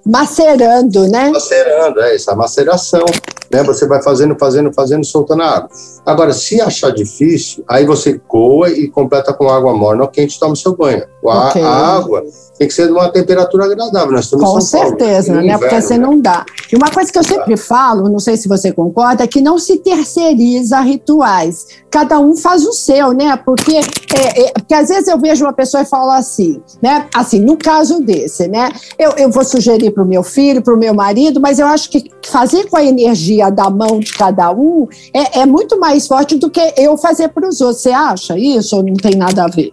Macerando, 0.05 1.09
né? 1.09 1.31
Macerando, 1.31 2.01
é 2.01 2.15
essa 2.15 2.35
maceração. 2.35 3.05
Né? 3.51 3.63
Você 3.63 3.87
vai 3.87 4.03
fazendo, 4.03 4.37
fazendo, 4.39 4.73
fazendo, 4.73 5.05
soltando 5.05 5.43
a 5.43 5.57
água. 5.57 5.71
Agora, 6.05 6.33
se 6.33 6.61
achar 6.61 6.91
difícil, 6.91 7.65
aí 7.69 7.85
você 7.85 8.19
coa 8.19 8.69
e 8.71 8.89
completa 8.89 9.33
com 9.33 9.49
água 9.49 9.73
morna 9.73 10.03
ou 10.03 10.09
quente 10.09 10.39
toma 10.41 10.57
seu 10.57 10.77
banho. 10.77 11.05
A, 11.27 11.49
okay. 11.49 11.63
a 11.63 11.69
água 11.69 12.23
tem 12.59 12.69
que 12.69 12.75
ser 12.75 12.87
de 12.87 12.93
uma 12.93 13.11
temperatura 13.11 13.65
agradável. 13.65 14.13
Nós 14.13 14.27
estamos 14.27 14.45
Com 14.45 14.61
certeza, 14.61 15.33
Paulo, 15.33 15.41
né? 15.41 15.55
Inverno, 15.55 15.61
Porque 15.61 15.81
você 15.81 15.99
né? 15.99 16.07
não 16.07 16.21
dá. 16.21 16.45
E 16.73 16.77
uma 16.77 16.91
coisa 16.91 17.11
que 17.11 17.19
eu 17.19 17.25
sempre 17.25 17.57
falo, 17.57 18.09
não 18.09 18.19
sei 18.19 18.37
se 18.37 18.49
você 18.49 18.73
concorda, 18.73 19.25
é 19.25 19.27
que 19.27 19.41
não 19.41 19.59
se 19.59 19.79
terceiriza 19.79 20.81
rituais. 20.81 21.67
Cada 21.91 22.19
um 22.19 22.37
faz 22.37 22.65
o 22.65 22.73
seu, 22.73 23.13
né? 23.13 23.37
Porque, 23.37 23.77
é, 23.77 24.47
é, 24.47 24.53
porque 24.53 24.75
às 24.75 24.89
vezes 24.89 25.09
eu 25.09 25.19
vejo 25.19 25.45
uma 25.45 25.53
pessoa 25.53 25.83
e 25.83 25.87
falo 25.87 26.11
assim, 26.11 26.63
né? 26.83 27.07
Assim, 27.15 27.41
no 27.41 27.57
caso 27.57 28.01
desse, 28.01 28.47
né? 28.49 28.64
Eu, 28.99 29.13
eu 29.13 29.31
vou 29.31 29.45
sugerir 29.45 29.91
para 29.91 30.03
o 30.03 30.07
meu 30.07 30.23
filho, 30.23 30.63
para 30.63 30.75
o 30.75 30.79
meu 30.79 30.95
marido, 30.95 31.41
mas 31.41 31.59
eu 31.59 31.67
acho 31.67 31.91
que 31.91 32.11
fazer 32.27 32.69
com 32.69 32.77
a 32.77 32.85
energia 32.85 33.51
da 33.51 33.71
mão 33.71 34.01
de 34.01 34.13
cada 34.13 34.51
um 34.53 34.87
é, 35.13 35.41
é 35.41 35.47
muito 35.47 35.79
mais 35.79 36.07
forte 36.07 36.37
do 36.37 36.51
que 36.51 36.75
eu 36.77 36.97
fazer 36.97 37.29
para 37.29 37.49
os 37.49 37.61
outros. 37.61 37.83
Você 37.83 37.91
acha 37.91 38.39
isso 38.39 38.77
ou 38.77 38.83
não 38.83 38.95
tem 38.95 39.15
nada 39.15 39.45
a 39.45 39.49
ver? 39.49 39.73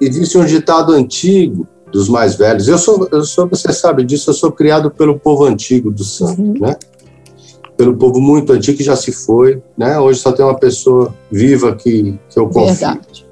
Existe 0.00 0.38
um 0.38 0.44
ditado 0.44 0.92
antigo 0.92 1.66
dos 1.90 2.08
mais 2.08 2.34
velhos. 2.34 2.68
Eu 2.68 2.78
sou, 2.78 3.08
eu 3.10 3.24
sou, 3.24 3.48
você 3.48 3.72
sabe 3.72 4.04
disso, 4.04 4.30
eu 4.30 4.34
sou 4.34 4.50
criado 4.50 4.90
pelo 4.90 5.18
povo 5.18 5.44
antigo 5.44 5.90
do 5.90 6.04
santo, 6.04 6.40
uhum. 6.40 6.54
né? 6.60 6.76
Pelo 7.76 7.96
povo 7.96 8.20
muito 8.20 8.52
antigo 8.52 8.78
que 8.78 8.84
já 8.84 8.96
se 8.96 9.10
foi, 9.10 9.62
né? 9.76 9.98
Hoje 9.98 10.20
só 10.20 10.32
tem 10.32 10.44
uma 10.44 10.58
pessoa 10.58 11.14
viva 11.30 11.74
que, 11.74 12.18
que 12.28 12.38
eu 12.38 12.46
confio. 12.46 12.74
Verdade. 12.74 13.26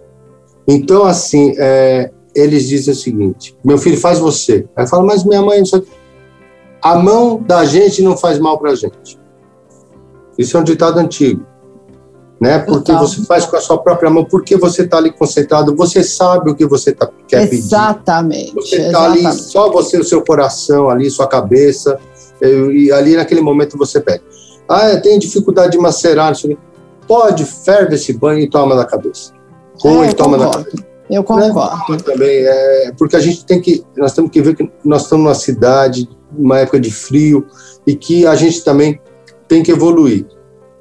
Então, 0.66 1.04
assim, 1.04 1.54
é, 1.56 2.10
eles 2.34 2.68
dizem 2.68 2.92
o 2.92 2.96
seguinte: 2.96 3.56
meu 3.64 3.78
filho, 3.78 3.98
faz 3.98 4.18
você. 4.18 4.66
Aí 4.76 4.86
fala, 4.86 5.04
mas 5.04 5.24
minha 5.24 5.42
mãe. 5.42 5.62
A 6.80 6.96
mão 6.96 7.42
da 7.42 7.64
gente 7.64 8.02
não 8.02 8.16
faz 8.16 8.38
mal 8.38 8.58
para 8.58 8.70
a 8.70 8.74
gente. 8.74 9.18
Isso 10.38 10.56
é 10.56 10.60
um 10.60 10.64
ditado 10.64 10.98
antigo 10.98 11.44
né? 12.40 12.58
Porque 12.58 12.92
Total. 12.92 13.06
você 13.06 13.22
faz 13.22 13.46
com 13.46 13.56
a 13.56 13.60
sua 13.60 13.78
própria 13.78 14.10
mão, 14.10 14.24
porque 14.24 14.56
você 14.56 14.82
está 14.82 14.98
ali 14.98 15.10
concentrado, 15.10 15.74
você 15.74 16.02
sabe 16.04 16.50
o 16.50 16.54
que 16.54 16.64
você 16.66 16.92
tá, 16.92 17.08
quer 17.26 17.52
exatamente, 17.52 18.54
pedir. 18.54 18.68
Você 18.68 18.76
está 18.82 19.04
ali, 19.04 19.32
só 19.32 19.70
você, 19.70 19.98
o 19.98 20.04
seu 20.04 20.22
coração 20.22 20.88
ali, 20.88 21.10
sua 21.10 21.26
cabeça, 21.26 21.98
e 22.40 22.92
ali 22.92 23.16
naquele 23.16 23.40
momento 23.40 23.76
você 23.76 24.00
pede. 24.00 24.22
Ah, 24.68 24.90
eu 24.90 25.02
tenho 25.02 25.18
dificuldade 25.18 25.72
de 25.72 25.78
macerar, 25.78 26.32
pode, 27.06 27.44
ferve 27.44 27.96
esse 27.96 28.12
banho 28.12 28.40
e 28.40 28.48
toma 28.48 28.74
na 28.74 28.84
cabeça. 28.84 29.32
Com 29.80 30.04
é, 30.04 30.10
e 30.10 30.14
toma 30.14 30.36
concordo. 30.36 30.58
na 30.58 30.64
cabeça. 30.64 30.87
Eu 31.10 31.24
concordo. 31.24 31.92
Né? 31.92 31.98
Também, 32.04 32.44
é, 32.44 32.92
porque 32.98 33.16
a 33.16 33.20
gente 33.20 33.44
tem 33.44 33.60
que, 33.60 33.84
nós 33.96 34.12
temos 34.12 34.30
que 34.30 34.42
ver 34.42 34.54
que 34.54 34.70
nós 34.84 35.02
estamos 35.02 35.24
numa 35.24 35.34
cidade, 35.34 36.08
uma 36.36 36.58
época 36.58 36.80
de 36.80 36.90
frio, 36.90 37.46
e 37.86 37.94
que 37.94 38.26
a 38.26 38.34
gente 38.34 38.62
também 38.62 39.00
tem 39.46 39.62
que 39.62 39.70
evoluir 39.70 40.26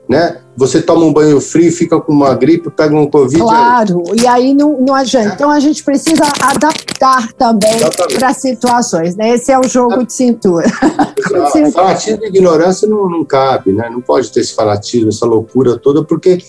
né? 0.07 0.38
Você 0.55 0.81
toma 0.81 1.05
um 1.05 1.13
banho 1.13 1.39
frio, 1.39 1.72
fica 1.72 2.00
com 2.00 2.12
uma 2.12 2.34
gripe, 2.34 2.69
pega 2.72 2.96
um 2.96 3.07
Covid. 3.07 3.41
Claro, 3.41 4.03
aí. 4.10 4.24
e 4.24 4.27
aí 4.27 4.53
não, 4.53 4.79
não 4.79 4.96
adianta. 4.96 5.29
É. 5.29 5.34
Então 5.34 5.51
a 5.51 5.60
gente 5.60 5.84
precisa 5.84 6.24
adaptar 6.41 7.31
também 7.34 7.77
para 8.17 8.34
situações, 8.34 9.15
né? 9.15 9.31
Esse 9.31 9.51
é 9.51 9.60
o 9.60 9.67
jogo 9.67 10.05
de 10.05 10.13
cintura. 10.13 10.67
fanatismo 11.74 12.24
e 12.24 12.27
ignorância 12.27 12.88
não, 12.88 13.10
não 13.10 13.25
cabe, 13.25 13.74
né? 13.74 13.89
Não 13.89 14.01
pode 14.01 14.31
ter 14.31 14.39
esse 14.39 14.55
fanatismo, 14.55 15.10
essa 15.10 15.25
loucura 15.25 15.77
toda, 15.77 16.03
porque 16.03 16.39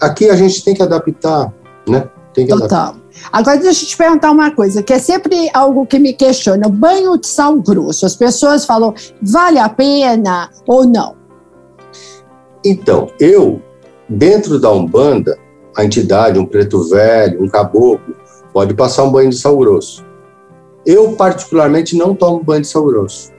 aqui 0.00 0.30
a 0.30 0.36
gente 0.36 0.64
tem 0.64 0.74
que 0.74 0.82
adaptar, 0.82 1.52
né? 1.86 2.08
Tem 2.32 2.46
que 2.46 2.52
Total. 2.52 2.66
Adaptar. 2.66 3.07
Agora, 3.32 3.58
deixa 3.58 3.84
eu 3.84 3.88
te 3.88 3.96
perguntar 3.96 4.30
uma 4.30 4.50
coisa, 4.50 4.82
que 4.82 4.92
é 4.92 4.98
sempre 4.98 5.50
algo 5.52 5.86
que 5.86 5.98
me 5.98 6.12
questiona. 6.12 6.68
Banho 6.68 7.16
de 7.18 7.26
sal 7.26 7.60
grosso, 7.60 8.06
as 8.06 8.16
pessoas 8.16 8.64
falam, 8.64 8.94
vale 9.22 9.58
a 9.58 9.68
pena 9.68 10.50
ou 10.66 10.86
não? 10.86 11.16
Então, 12.64 13.08
eu, 13.20 13.62
dentro 14.08 14.58
da 14.58 14.70
Umbanda, 14.72 15.38
a 15.76 15.84
entidade, 15.84 16.38
um 16.38 16.46
preto 16.46 16.82
velho, 16.88 17.42
um 17.42 17.48
caboclo, 17.48 18.16
pode 18.52 18.74
passar 18.74 19.04
um 19.04 19.10
banho 19.10 19.30
de 19.30 19.36
sal 19.36 19.56
grosso. 19.56 20.04
Eu, 20.84 21.12
particularmente, 21.12 21.96
não 21.96 22.14
tomo 22.14 22.42
banho 22.42 22.62
de 22.62 22.68
sal 22.68 22.84
grosso. 22.84 23.32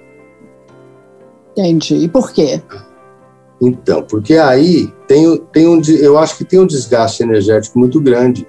Entendi. 1.51 1.95
E 1.95 2.07
por 2.07 2.31
quê? 2.31 2.62
Então, 3.62 4.03
porque 4.03 4.36
aí 4.36 4.88
tem, 5.07 5.38
tem 5.51 5.67
um, 5.67 5.81
eu 6.00 6.17
acho 6.17 6.38
que 6.38 6.45
tem 6.45 6.59
um 6.59 6.65
desgaste 6.65 7.24
energético 7.24 7.77
muito 7.77 8.00
grande. 8.00 8.48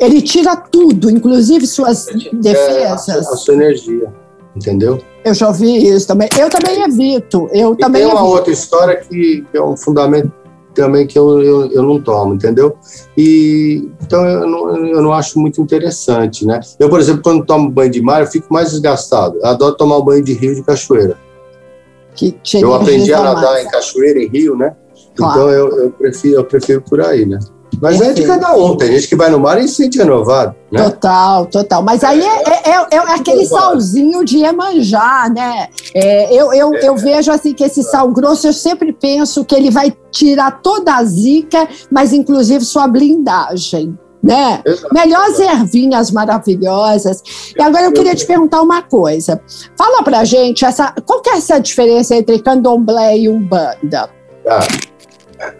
Ele 0.00 0.22
tira 0.22 0.56
tudo, 0.56 1.10
inclusive 1.10 1.66
suas 1.66 2.06
defesas. 2.32 3.08
É, 3.08 3.12
a, 3.12 3.18
a 3.18 3.36
sua 3.36 3.54
energia, 3.54 4.12
entendeu? 4.54 5.00
Eu 5.24 5.34
já 5.34 5.48
ouvi 5.48 5.88
isso 5.88 6.06
também. 6.06 6.28
Eu 6.38 6.48
também 6.48 6.82
evito. 6.82 7.48
Eu 7.52 7.74
e 7.74 7.76
também 7.76 8.02
tem 8.02 8.10
uma 8.10 8.20
evito. 8.20 8.34
outra 8.34 8.52
história 8.52 8.96
que, 8.96 9.44
que, 9.50 9.56
é 9.56 9.62
um 9.62 9.76
fundamento 9.76 10.32
também 10.74 11.06
que 11.06 11.18
eu, 11.18 11.42
eu, 11.42 11.72
eu, 11.72 11.82
não 11.82 12.00
tomo, 12.00 12.34
entendeu? 12.34 12.76
E 13.16 13.88
então 14.00 14.24
eu 14.24 14.46
não, 14.46 14.86
eu 14.86 15.02
não 15.02 15.12
acho 15.12 15.38
muito 15.40 15.60
interessante, 15.60 16.46
né? 16.46 16.60
Eu, 16.78 16.88
por 16.88 17.00
exemplo, 17.00 17.22
quando 17.22 17.44
tomo 17.44 17.68
banho 17.68 17.90
de 17.90 18.00
mar, 18.00 18.20
eu 18.20 18.26
fico 18.28 18.52
mais 18.52 18.70
desgastado. 18.70 19.38
Eu 19.38 19.46
adoro 19.46 19.76
tomar 19.76 20.00
banho 20.00 20.22
de 20.22 20.32
rio 20.34 20.54
de 20.54 20.62
cachoeira. 20.62 21.18
Que 22.14 22.34
eu 22.54 22.74
aprendi 22.74 23.12
a 23.12 23.22
nadar 23.22 23.52
mais. 23.52 23.66
em 23.66 23.70
cachoeira, 23.70 24.20
em 24.20 24.28
rio, 24.28 24.56
né? 24.56 24.74
Claro. 25.14 25.32
Então 25.32 25.50
eu, 25.50 25.84
eu, 25.84 25.90
prefiro, 25.90 26.36
eu 26.36 26.44
prefiro 26.44 26.80
por 26.80 27.00
aí, 27.00 27.26
né? 27.26 27.38
Mas 27.80 28.00
é 28.00 28.12
de 28.12 28.26
cada 28.26 28.54
um. 28.56 28.76
Tem 28.76 28.92
gente 28.92 29.08
que 29.08 29.16
vai 29.16 29.30
no 29.30 29.38
mar 29.38 29.58
e 29.58 29.68
se 29.68 29.76
sente 29.76 29.98
renovado. 29.98 30.54
Né? 30.70 30.82
Total, 30.82 31.46
total. 31.46 31.82
Mas 31.82 32.02
aí 32.04 32.20
é, 32.20 32.42
é, 32.48 32.70
é, 32.70 32.96
é 32.96 32.98
aquele 33.14 33.46
salzinho 33.46 34.24
de 34.24 34.38
Iemanjá, 34.38 35.30
né? 35.34 35.68
É, 35.94 36.34
eu, 36.34 36.52
eu, 36.52 36.74
eu 36.74 36.96
vejo 36.96 37.30
assim 37.30 37.54
que 37.54 37.64
esse 37.64 37.82
sal 37.82 38.08
grosso, 38.10 38.46
eu 38.46 38.52
sempre 38.52 38.92
penso 38.92 39.44
que 39.44 39.54
ele 39.54 39.70
vai 39.70 39.96
tirar 40.10 40.60
toda 40.62 40.94
a 40.94 41.04
zica, 41.04 41.68
mas 41.90 42.12
inclusive 42.12 42.64
sua 42.64 42.88
blindagem. 42.88 43.98
Né? 44.20 44.62
Melhores 44.92 45.38
ervinhas 45.38 46.10
maravilhosas. 46.10 47.22
E 47.56 47.62
agora 47.62 47.84
eu 47.84 47.92
queria 47.92 48.16
te 48.16 48.26
perguntar 48.26 48.60
uma 48.60 48.82
coisa. 48.82 49.40
Fala 49.76 50.02
pra 50.02 50.24
gente 50.24 50.64
essa, 50.64 50.92
qual 51.06 51.20
que 51.20 51.30
é 51.30 51.34
essa 51.34 51.60
diferença 51.60 52.16
entre 52.16 52.40
candomblé 52.40 53.16
e 53.16 53.28
umbanda? 53.28 54.10
Ah, 54.44 54.60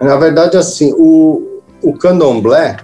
na 0.03 0.17
verdade, 0.17 0.57
assim, 0.57 0.93
o, 0.99 1.58
o 1.83 1.97
candomblé 1.97 2.77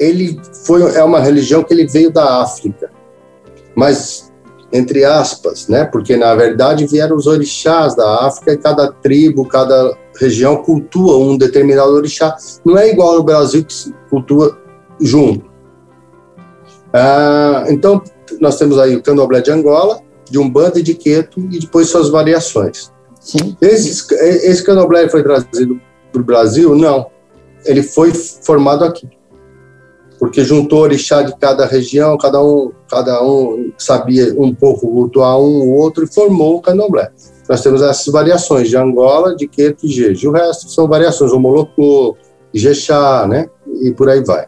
ele 0.00 0.40
foi 0.64 0.82
é 0.96 1.04
uma 1.04 1.20
religião 1.20 1.62
que 1.62 1.74
ele 1.74 1.86
veio 1.86 2.10
da 2.10 2.40
África, 2.40 2.90
mas 3.76 4.32
entre 4.72 5.04
aspas, 5.04 5.68
né? 5.68 5.84
Porque 5.84 6.16
na 6.16 6.34
verdade 6.34 6.86
vieram 6.86 7.16
os 7.16 7.26
orixás 7.26 7.94
da 7.94 8.26
África 8.26 8.52
e 8.52 8.56
cada 8.56 8.90
tribo, 8.92 9.46
cada 9.46 9.96
região 10.18 10.56
cultua 10.62 11.18
um 11.18 11.36
determinado 11.36 11.90
orixá. 11.90 12.36
Não 12.64 12.78
é 12.78 12.88
igual 12.88 13.16
no 13.16 13.22
Brasil 13.24 13.64
que 13.64 13.74
se 13.74 13.94
cultua 14.08 14.56
junto. 15.00 15.50
Ah, 16.92 17.64
então 17.68 18.02
nós 18.40 18.56
temos 18.56 18.78
aí 18.78 18.96
o 18.96 19.02
candomblé 19.02 19.40
de 19.40 19.50
Angola, 19.50 20.00
de 20.30 20.38
Umbanda 20.38 20.78
e 20.78 20.82
de 20.82 20.94
Queto 20.94 21.40
e 21.50 21.58
depois 21.58 21.88
suas 21.88 22.08
variações. 22.08 22.92
Sim. 23.20 23.56
Esse, 23.60 24.14
esse 24.14 24.64
candomblé 24.64 25.08
foi 25.08 25.22
trazido 25.22 25.80
para 26.12 26.22
o 26.22 26.24
Brasil? 26.24 26.74
Não 26.74 27.10
ele 27.64 27.82
foi 27.82 28.12
formado 28.12 28.84
aqui. 28.84 29.08
Porque 30.18 30.44
juntou 30.44 30.80
orixá 30.80 31.22
de 31.22 31.34
cada 31.38 31.64
região, 31.64 32.18
cada 32.18 32.42
um, 32.42 32.70
cada 32.90 33.22
um 33.24 33.72
sabia 33.78 34.34
um 34.38 34.54
pouco 34.54 34.86
cultuar 34.86 35.38
um 35.38 35.70
ou 35.70 35.78
outro 35.78 36.04
e 36.04 36.12
formou 36.12 36.56
o 36.56 36.60
candomblé. 36.60 37.10
Nós 37.48 37.62
temos 37.62 37.80
essas 37.82 38.06
variações 38.12 38.68
de 38.68 38.76
Angola, 38.76 39.34
de 39.34 39.48
Queto 39.48 39.86
e 39.86 39.88
Jeje. 39.88 40.28
O 40.28 40.32
resto 40.32 40.68
são 40.68 40.86
variações, 40.86 41.32
o 41.32 41.40
Molocô, 41.40 42.16
Ijexá, 42.52 43.26
né? 43.26 43.48
E 43.82 43.92
por 43.92 44.08
aí 44.08 44.22
vai. 44.22 44.46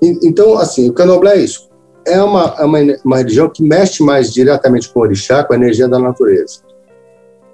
E, 0.00 0.18
então, 0.22 0.56
assim, 0.56 0.88
o 0.88 0.92
candomblé 0.92 1.36
é 1.36 1.40
isso. 1.40 1.68
É 2.06 2.22
uma, 2.22 2.54
é 2.58 2.64
uma, 2.64 2.78
uma 3.04 3.18
religião 3.18 3.50
que 3.50 3.62
mexe 3.62 4.02
mais 4.02 4.32
diretamente 4.32 4.88
com 4.88 5.00
o 5.00 5.02
orixá, 5.02 5.42
com 5.42 5.52
a 5.52 5.56
energia 5.56 5.88
da 5.88 5.98
natureza. 5.98 6.60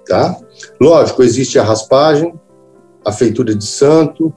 Tá? 0.07 0.37
Lógico, 0.79 1.23
existe 1.23 1.57
a 1.57 1.63
raspagem, 1.63 2.33
a 3.05 3.11
feitura 3.11 3.55
de 3.55 3.65
santo, 3.65 4.33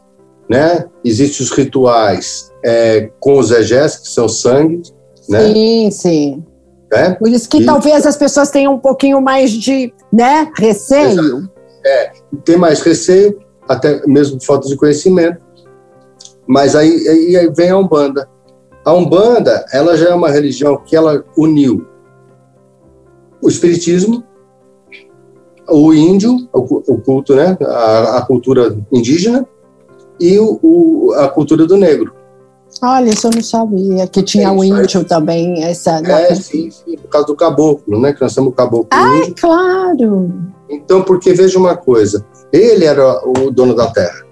né? 0.49 0.87
Existem 1.05 1.45
os 1.45 1.51
rituais 1.51 2.51
é, 2.65 3.11
com 3.21 3.39
os 3.39 3.51
egés, 3.51 3.97
que 3.97 4.09
são 4.09 4.29
sangue, 4.29 4.83
né? 5.29 5.53
Sim, 5.53 5.91
sim. 5.91 6.45
É? 6.93 7.11
Por 7.11 7.29
isso 7.29 7.49
que 7.49 7.59
e, 7.59 7.67
talvez 7.67 8.07
as 8.07 8.17
pessoas 8.17 8.51
tenham 8.51 8.75
um 8.75 8.79
pouquinho 8.79 9.21
mais 9.21 9.51
de 9.51 9.93
né, 10.13 10.51
receio. 10.57 11.51
É, 11.85 12.13
tem 12.45 12.57
mais 12.57 12.81
receio, 12.81 13.39
até 13.69 14.07
mesmo 14.07 14.41
falta 14.41 14.69
de 14.69 14.77
conhecimento. 14.77 15.41
Mas 16.47 16.77
aí, 16.77 17.09
aí 17.09 17.53
vem 17.55 17.71
a 17.71 17.77
Umbanda. 17.77 18.29
A 18.85 18.93
Umbanda, 18.93 19.67
ela 19.73 19.97
já 19.97 20.11
é 20.11 20.15
uma 20.15 20.31
religião 20.31 20.77
que 20.77 20.95
ela 20.95 21.25
uniu 21.37 21.85
o 23.43 23.49
espiritismo, 23.49 24.25
o 25.69 25.93
índio, 25.93 26.49
o 26.53 26.99
culto, 27.01 27.35
né, 27.35 27.57
a, 27.61 28.19
a 28.19 28.23
cultura 28.23 28.77
indígena, 28.93 29.47
e 30.21 30.39
o, 30.39 30.59
o, 30.63 31.13
a 31.15 31.29
cultura 31.29 31.67
do 31.67 31.77
negro. 31.77 32.15
Olha, 32.83 33.11
isso 33.11 33.27
eu 33.27 33.31
não 33.31 33.43
sabia, 33.43 34.07
que 34.07 34.23
tinha 34.23 34.49
é 34.49 34.51
o 34.51 34.63
índio 34.63 35.03
também, 35.05 35.65
essa... 35.65 36.03
É, 36.05 36.35
sim, 36.35 36.71
sim, 36.71 36.97
por 36.97 37.09
causa 37.09 37.27
do 37.27 37.37
caboclo, 37.37 37.99
né, 37.99 38.13
que 38.13 38.21
nós 38.21 38.35
temos 38.35 38.51
o 38.51 38.55
caboclo 38.55 38.89
Ah, 38.91 39.19
é 39.19 39.31
claro! 39.31 40.31
Então, 40.69 41.03
porque 41.03 41.33
veja 41.33 41.59
uma 41.59 41.77
coisa, 41.77 42.27
ele 42.53 42.85
era 42.85 43.23
o 43.27 43.51
dono 43.51 43.75
da 43.75 43.87
terra. 43.87 44.27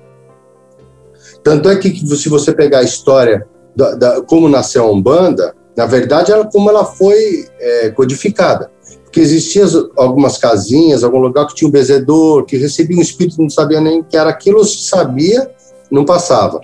Tanto 1.42 1.68
é 1.68 1.76
que 1.76 1.94
se 2.16 2.28
você 2.28 2.52
pegar 2.52 2.78
a 2.78 2.82
história 2.82 3.46
da, 3.76 3.94
da 3.94 4.22
como 4.22 4.48
nasceu 4.48 4.84
a 4.84 4.90
Umbanda, 4.90 5.54
na 5.76 5.86
verdade, 5.86 6.32
ela, 6.32 6.46
como 6.50 6.70
ela 6.70 6.84
foi 6.84 7.46
é, 7.58 7.90
codificada. 7.90 8.70
Porque 9.02 9.20
existiam 9.20 9.90
algumas 9.96 10.38
casinhas, 10.38 11.04
algum 11.04 11.18
lugar 11.18 11.46
que 11.46 11.54
tinha 11.54 11.68
um 11.68 11.72
bezedor, 11.72 12.44
que 12.44 12.56
recebia 12.56 12.96
um 12.96 13.02
espírito, 13.02 13.40
não 13.40 13.50
sabia 13.50 13.80
nem 13.80 14.02
que 14.02 14.16
era 14.16 14.30
aquilo, 14.30 14.64
se 14.64 14.88
sabia, 14.88 15.50
não 15.94 16.04
passava. 16.04 16.60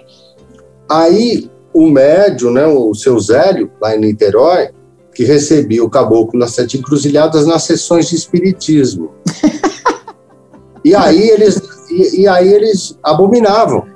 Aí 0.88 1.50
o 1.72 1.88
médium, 1.88 2.50
né, 2.50 2.66
o 2.66 2.94
seu 2.94 3.18
Zélio, 3.18 3.70
lá 3.80 3.94
em 3.94 4.00
Niterói, 4.00 4.70
que 5.14 5.24
recebia 5.24 5.84
o 5.84 5.90
caboclo 5.90 6.38
nas 6.38 6.52
sete 6.52 6.78
encruzilhadas 6.78 7.46
nas 7.46 7.62
sessões 7.62 8.08
de 8.08 8.16
espiritismo. 8.16 9.12
e 10.84 10.94
aí 10.94 11.28
eles, 11.30 11.60
e, 11.90 12.22
e 12.22 12.28
aí 12.28 12.52
eles 12.52 12.98
abominavam. 13.02 13.86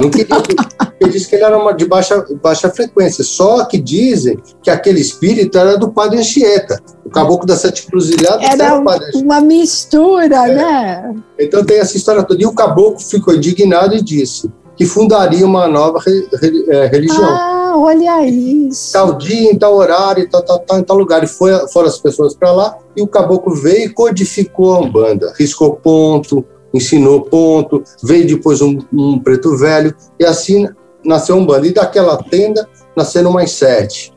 Não 0.00 0.10
queria, 0.10 0.26
porque 0.26 0.54
diz 1.10 1.26
que 1.26 1.34
ele 1.34 1.44
era 1.44 1.58
uma 1.58 1.72
de 1.72 1.86
baixa, 1.86 2.24
baixa 2.42 2.70
frequência. 2.70 3.24
Só 3.24 3.64
que 3.64 3.78
dizem 3.78 4.38
que 4.62 4.70
aquele 4.70 5.00
espírito 5.00 5.56
era 5.58 5.78
do 5.78 5.90
Padre 5.90 6.18
Anchieta. 6.18 6.80
O 7.04 7.10
caboclo 7.10 7.46
das 7.46 7.60
sete 7.60 7.86
encruzilhadas 7.86 8.44
era, 8.44 8.64
era 8.64 8.80
o 8.80 8.84
Padre 8.84 9.08
Anchieta. 9.08 9.24
uma 9.24 9.40
mistura, 9.40 10.48
é. 10.48 10.54
né? 10.54 11.14
Então 11.38 11.64
tem 11.64 11.78
essa 11.78 11.96
história 11.96 12.22
toda. 12.22 12.42
E 12.42 12.46
o 12.46 12.54
caboclo 12.54 13.00
ficou 13.00 13.34
indignado 13.34 13.94
e 13.94 14.02
disse: 14.02 14.50
que 14.76 14.86
fundaria 14.86 15.46
uma 15.46 15.68
nova 15.68 15.98
re, 15.98 16.28
re, 16.40 16.64
é, 16.68 16.86
religião. 16.86 17.24
Ah, 17.24 17.74
olha 17.76 18.26
isso. 18.26 18.92
Tal 18.92 19.14
dia, 19.14 19.52
em 19.52 19.58
tal 19.58 19.74
horário, 19.74 20.28
tal, 20.30 20.42
tal, 20.42 20.58
tal, 20.60 20.78
em 20.78 20.82
tal 20.82 20.96
lugar. 20.96 21.22
E 21.22 21.26
foi, 21.26 21.52
foram 21.68 21.88
as 21.88 21.98
pessoas 21.98 22.34
para 22.34 22.52
lá, 22.52 22.76
e 22.96 23.02
o 23.02 23.06
caboclo 23.06 23.54
veio 23.54 23.86
e 23.86 23.88
codificou 23.88 24.74
a 24.74 24.80
Umbanda. 24.80 25.32
Riscou 25.38 25.76
ponto, 25.76 26.44
ensinou 26.72 27.22
ponto, 27.22 27.82
veio 28.02 28.26
depois 28.26 28.60
um, 28.60 28.78
um 28.92 29.18
preto 29.18 29.56
velho, 29.56 29.94
e 30.18 30.24
assim 30.24 30.68
nasceu 31.04 31.36
a 31.36 31.38
Umbanda. 31.38 31.66
E 31.66 31.72
daquela 31.72 32.16
tenda 32.16 32.68
nasceram 32.96 33.32
mais 33.32 33.52
sete. 33.52 34.12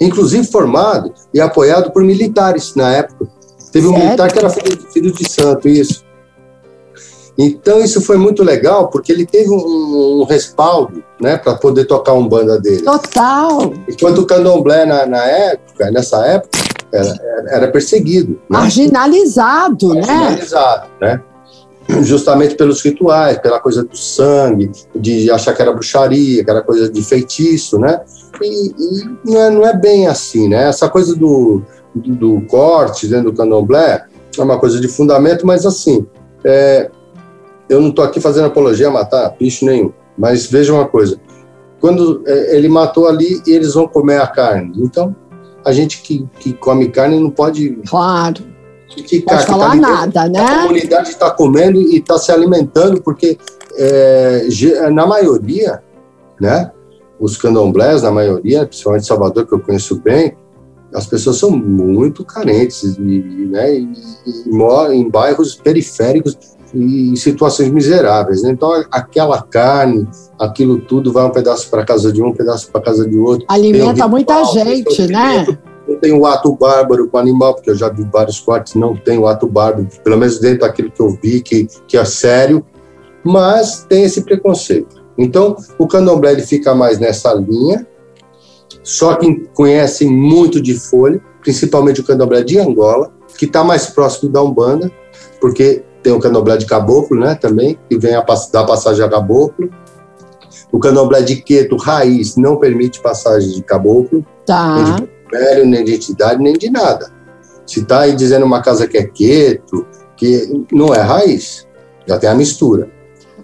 Inclusive 0.00 0.46
formado 0.46 1.12
e 1.32 1.40
apoiado 1.40 1.92
por 1.92 2.02
militares 2.02 2.74
na 2.74 2.92
época. 2.92 3.28
Teve 3.70 3.86
um 3.86 3.96
militar 3.96 4.30
que 4.30 4.38
era 4.38 4.50
filho, 4.50 4.78
filho 4.92 5.12
de 5.12 5.30
santo, 5.30 5.68
isso. 5.68 6.04
Então 7.36 7.80
isso 7.82 8.00
foi 8.00 8.16
muito 8.16 8.42
legal 8.42 8.88
porque 8.88 9.10
ele 9.10 9.24
teve 9.24 9.50
um, 9.50 10.20
um 10.20 10.24
respaldo, 10.24 11.02
né, 11.20 11.36
para 11.36 11.54
poder 11.54 11.86
tocar 11.86 12.12
um 12.12 12.28
banda 12.28 12.60
dele. 12.60 12.82
Total. 12.82 13.72
Enquanto 13.88 14.18
o 14.18 14.26
candomblé 14.26 14.84
na, 14.84 15.06
na 15.06 15.24
época, 15.24 15.90
nessa 15.90 16.26
época, 16.26 16.58
era, 16.92 17.18
era 17.48 17.68
perseguido, 17.68 18.32
né? 18.32 18.38
marginalizado, 18.48 19.94
né? 19.94 20.06
Marginalizado, 20.06 20.88
né? 21.00 21.22
Justamente 22.02 22.54
pelos 22.54 22.82
rituais, 22.82 23.38
pela 23.38 23.58
coisa 23.58 23.82
do 23.82 23.96
sangue, 23.96 24.70
de 24.94 25.30
achar 25.30 25.54
que 25.54 25.62
era 25.62 25.72
bruxaria, 25.72 26.44
que 26.44 26.50
era 26.50 26.62
coisa 26.62 26.90
de 26.90 27.02
feitiço, 27.02 27.78
né? 27.78 28.00
E, 28.40 28.68
e 28.68 29.04
não, 29.24 29.40
é, 29.40 29.50
não 29.50 29.66
é 29.66 29.74
bem 29.74 30.06
assim, 30.06 30.48
né? 30.48 30.68
Essa 30.68 30.88
coisa 30.88 31.16
do, 31.16 31.62
do, 31.94 32.14
do 32.14 32.40
corte 32.42 33.06
dentro 33.06 33.30
do 33.30 33.36
candomblé 33.36 34.04
é 34.38 34.42
uma 34.42 34.58
coisa 34.58 34.80
de 34.80 34.88
fundamento, 34.88 35.46
mas 35.46 35.66
assim, 35.66 36.06
é, 36.44 36.90
eu 37.68 37.80
não 37.80 37.88
estou 37.88 38.04
aqui 38.04 38.20
fazendo 38.20 38.46
apologia 38.46 38.88
a 38.88 38.90
matar 38.90 39.34
bicho 39.38 39.64
nenhum, 39.64 39.92
mas 40.16 40.46
veja 40.46 40.72
uma 40.72 40.86
coisa: 40.86 41.18
quando 41.80 42.22
é, 42.26 42.56
ele 42.56 42.68
matou 42.68 43.08
ali, 43.08 43.42
eles 43.46 43.74
vão 43.74 43.86
comer 43.86 44.20
a 44.20 44.26
carne. 44.26 44.72
Então, 44.76 45.14
a 45.64 45.72
gente 45.72 46.02
que, 46.02 46.28
que 46.38 46.52
come 46.52 46.88
carne 46.88 47.18
não 47.18 47.30
pode. 47.30 47.70
Claro. 47.88 48.52
Criticar, 48.92 49.38
pode 49.38 49.46
falar 49.46 49.70
tá 49.70 49.76
nada, 49.76 50.28
né? 50.28 50.40
A 50.40 50.62
comunidade 50.62 51.08
está 51.08 51.30
comendo 51.30 51.80
e 51.80 51.96
está 51.96 52.18
se 52.18 52.30
alimentando, 52.30 53.00
porque 53.00 53.38
é, 53.76 54.46
na 54.92 55.06
maioria, 55.06 55.82
né? 56.38 56.70
Os 57.18 57.36
candomblés, 57.36 58.02
na 58.02 58.10
maioria, 58.10 58.66
principalmente 58.66 59.06
Salvador, 59.06 59.46
que 59.46 59.54
eu 59.54 59.60
conheço 59.60 59.96
bem, 60.00 60.36
as 60.94 61.06
pessoas 61.06 61.36
são 61.36 61.50
muito 61.50 62.24
carentes 62.24 62.82
e, 62.82 63.46
né, 63.50 63.74
e, 63.74 63.92
e 64.26 64.50
moram 64.50 64.92
em 64.92 65.08
bairros 65.08 65.54
periféricos 65.54 66.36
em 66.74 67.14
situações 67.16 67.70
miseráveis. 67.70 68.42
Né? 68.42 68.50
Então, 68.50 68.72
aquela 68.90 69.42
carne, 69.42 70.08
aquilo 70.38 70.80
tudo 70.80 71.12
vai 71.12 71.24
um 71.24 71.30
pedaço 71.30 71.68
para 71.70 71.84
casa 71.84 72.12
de 72.12 72.22
um, 72.22 72.28
um 72.28 72.32
pedaço 72.34 72.70
para 72.70 72.80
casa 72.80 73.08
de 73.08 73.18
outro. 73.18 73.44
Alimenta 73.48 74.08
muita 74.08 74.42
gente, 74.44 75.06
né? 75.08 75.46
Não 75.86 75.98
tem 75.98 76.12
o 76.12 76.24
ato 76.24 76.54
bárbaro 76.56 77.08
com 77.08 77.16
o 77.16 77.20
animal, 77.20 77.54
porque 77.54 77.70
eu 77.70 77.74
já 77.74 77.88
vi 77.88 78.04
vários 78.10 78.40
cortes, 78.40 78.74
não 78.74 78.96
tem 78.96 79.18
o 79.18 79.26
ato 79.26 79.46
bárbaro, 79.46 79.88
pelo 80.02 80.16
menos 80.16 80.38
dentro 80.38 80.60
daquilo 80.60 80.90
que 80.90 81.02
eu 81.02 81.10
vi, 81.22 81.42
que, 81.42 81.66
que 81.86 81.96
é 81.96 82.04
sério, 82.04 82.64
mas 83.24 83.84
tem 83.88 84.04
esse 84.04 84.22
preconceito. 84.22 85.02
Então, 85.18 85.56
o 85.78 85.86
candomblé 85.86 86.32
ele 86.32 86.42
fica 86.42 86.74
mais 86.74 86.98
nessa 86.98 87.34
linha, 87.34 87.86
só 88.82 89.14
quem 89.16 89.44
conhece 89.54 90.06
muito 90.06 90.60
de 90.60 90.74
folha, 90.74 91.20
principalmente 91.42 92.00
o 92.00 92.04
candomblé 92.04 92.42
de 92.42 92.58
Angola, 92.58 93.12
que 93.36 93.44
está 93.44 93.62
mais 93.62 93.86
próximo 93.86 94.30
da 94.30 94.42
Umbanda, 94.42 94.90
porque 95.40 95.82
tem 96.02 96.12
o 96.12 96.18
candomblé 96.18 96.56
de 96.56 96.66
caboclo, 96.66 97.18
né, 97.18 97.34
também, 97.34 97.78
que 97.88 97.98
vem 97.98 98.14
a, 98.14 98.24
da 98.52 98.64
passagem 98.64 99.04
a 99.04 99.08
caboclo. 99.08 99.70
O 100.70 100.78
candomblé 100.78 101.22
de 101.22 101.36
queto 101.36 101.76
raiz 101.76 102.36
não 102.36 102.56
permite 102.56 103.00
passagem 103.00 103.50
de 103.50 103.62
caboclo, 103.62 104.24
tá. 104.46 104.76
nem 104.76 104.94
de 104.96 105.08
velho, 105.30 105.66
nem 105.66 105.84
de 105.84 105.94
entidade, 105.94 106.42
nem 106.42 106.54
de 106.54 106.70
nada. 106.70 107.10
Se 107.66 107.80
está 107.80 108.00
aí 108.00 108.14
dizendo 108.14 108.44
uma 108.44 108.60
casa 108.60 108.86
que 108.86 108.98
é 108.98 109.04
queto, 109.04 109.86
que 110.16 110.64
não 110.72 110.94
é 110.94 111.00
raiz, 111.00 111.66
já 112.06 112.18
tem 112.18 112.28
a 112.28 112.34
mistura. 112.34 112.90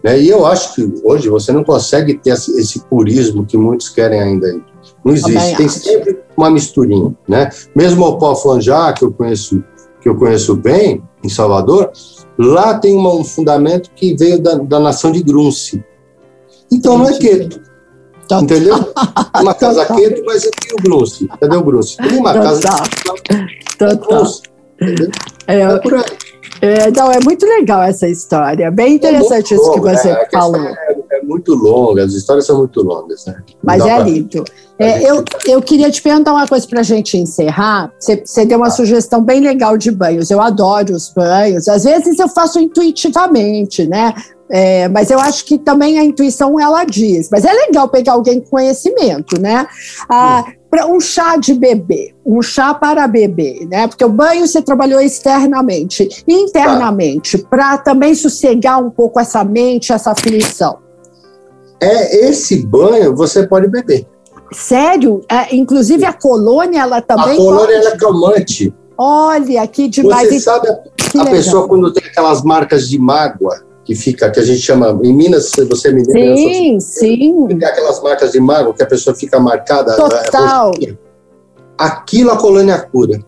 Né? 0.02 0.20
E 0.20 0.28
eu 0.28 0.46
acho 0.46 0.74
que 0.74 0.94
hoje 1.04 1.28
você 1.28 1.52
não 1.52 1.64
consegue 1.64 2.14
ter 2.14 2.30
esse 2.30 2.80
purismo 2.86 3.44
que 3.44 3.56
muitos 3.56 3.88
querem 3.88 4.20
ainda. 4.20 4.60
Não 5.04 5.12
existe. 5.12 5.56
Tem 5.56 5.68
sempre 5.68 6.18
uma 6.36 6.50
misturinha, 6.50 7.16
né? 7.26 7.50
Mesmo 7.74 8.04
o 8.04 8.18
pó 8.18 8.34
flanjar, 8.34 8.94
que 8.94 9.04
eu 9.04 9.12
conheço 9.12 9.62
que 10.00 10.08
eu 10.08 10.16
conheço 10.16 10.54
bem 10.54 11.02
em 11.22 11.28
Salvador, 11.28 11.90
Lá 12.38 12.78
tem 12.78 12.94
uma, 12.94 13.12
um 13.12 13.24
fundamento 13.24 13.90
que 13.96 14.14
veio 14.14 14.40
da, 14.40 14.54
da 14.54 14.78
nação 14.78 15.10
de 15.10 15.22
Grunce. 15.22 15.84
Então 16.70 16.96
não 16.96 17.08
é 17.08 17.18
queto. 17.18 17.60
Tá. 18.28 18.40
Entendeu? 18.40 18.76
Uma 19.40 19.54
casa 19.54 19.86
queto, 19.86 20.22
mas 20.24 20.44
aqui 20.44 20.74
o 20.74 20.82
Grunce. 20.82 21.26
Cadê 21.40 21.56
o 21.56 21.62
Grunce? 21.62 21.96
Tem 21.96 22.18
uma 22.18 22.34
casa 22.34 22.60
Total. 23.78 24.24
É, 25.46 25.60
é 25.60 25.78
por 25.78 25.94
aí. 25.94 26.04
É, 26.60 26.90
não, 26.90 27.10
é 27.10 27.20
muito 27.20 27.46
legal 27.46 27.82
essa 27.82 28.08
história. 28.08 28.70
Bem 28.70 28.92
é 28.92 28.94
interessante 28.96 29.54
é 29.54 29.56
isso 29.56 29.72
que 29.72 29.80
você 29.80 30.12
né? 30.12 30.26
falou. 30.32 30.74
Muito 31.28 31.54
longa, 31.54 32.04
as 32.04 32.14
histórias 32.14 32.46
são 32.46 32.56
muito 32.56 32.82
longas, 32.82 33.26
né? 33.26 33.42
Mas 33.62 33.84
é 33.84 33.96
pra... 33.96 34.04
lindo. 34.04 34.44
É, 34.78 35.10
eu, 35.10 35.22
eu 35.46 35.60
queria 35.60 35.90
te 35.90 36.00
perguntar 36.00 36.32
uma 36.32 36.48
coisa 36.48 36.66
para 36.66 36.80
a 36.80 36.82
gente 36.82 37.18
encerrar. 37.18 37.92
Você, 37.98 38.22
você 38.24 38.46
deu 38.46 38.56
uma 38.56 38.68
ah. 38.68 38.70
sugestão 38.70 39.22
bem 39.22 39.40
legal 39.40 39.76
de 39.76 39.90
banhos. 39.90 40.30
Eu 40.30 40.40
adoro 40.40 40.94
os 40.94 41.12
banhos. 41.12 41.68
Às 41.68 41.84
vezes 41.84 42.18
eu 42.18 42.28
faço 42.28 42.58
intuitivamente, 42.58 43.86
né? 43.86 44.14
É, 44.50 44.88
mas 44.88 45.10
eu 45.10 45.20
acho 45.20 45.44
que 45.44 45.58
também 45.58 45.98
a 45.98 46.04
intuição 46.04 46.58
ela 46.58 46.84
diz. 46.84 47.28
Mas 47.30 47.44
é 47.44 47.52
legal 47.52 47.88
pegar 47.88 48.12
alguém 48.12 48.40
com 48.40 48.48
conhecimento, 48.48 49.38
né? 49.38 49.66
Ah, 50.08 50.46
para 50.70 50.86
um 50.86 50.98
chá 50.98 51.36
de 51.36 51.52
bebê, 51.52 52.14
um 52.24 52.40
chá 52.40 52.72
para 52.72 53.06
bebê, 53.06 53.66
né? 53.70 53.86
Porque 53.86 54.04
o 54.04 54.08
banho 54.08 54.46
você 54.46 54.62
trabalhou 54.62 55.00
externamente, 55.00 56.08
internamente, 56.26 57.38
tá. 57.38 57.48
para 57.48 57.78
também 57.78 58.14
sossegar 58.14 58.82
um 58.82 58.90
pouco 58.90 59.20
essa 59.20 59.44
mente, 59.44 59.92
essa 59.92 60.12
aflição. 60.12 60.87
É 61.80 62.26
esse 62.26 62.66
banho 62.66 63.14
você 63.14 63.46
pode 63.46 63.68
beber. 63.68 64.06
Sério? 64.52 65.22
É, 65.28 65.54
inclusive 65.54 66.04
a 66.04 66.12
colônia, 66.12 66.80
ela 66.80 67.00
também. 67.00 67.34
A 67.34 67.36
colônia 67.36 67.80
pode... 67.80 67.86
é 67.86 67.96
calmante. 67.96 68.74
Olha, 68.96 69.66
que 69.66 69.88
demais. 69.88 70.28
Você 70.28 70.40
sabe, 70.40 70.68
a, 70.68 71.22
a 71.22 71.26
pessoa 71.26 71.68
quando 71.68 71.92
tem 71.92 72.04
aquelas 72.04 72.42
marcas 72.42 72.88
de 72.88 72.98
mágoa, 72.98 73.62
que 73.84 73.94
fica, 73.94 74.30
que 74.30 74.40
a 74.40 74.44
gente 74.44 74.60
chama, 74.60 74.98
em 75.02 75.14
Minas, 75.14 75.50
você 75.68 75.92
me 75.92 76.02
lembra? 76.02 76.36
Sim, 76.36 76.80
sim. 76.80 77.46
Tem 77.46 77.64
aquelas 77.64 78.02
marcas 78.02 78.32
de 78.32 78.40
mágoa 78.40 78.74
que 78.74 78.82
a 78.82 78.86
pessoa 78.86 79.14
fica 79.14 79.38
marcada. 79.38 79.96
Total. 79.96 80.72
Aquilo 81.78 82.32
a 82.32 82.36
colônia 82.36 82.78
cura. 82.80 83.18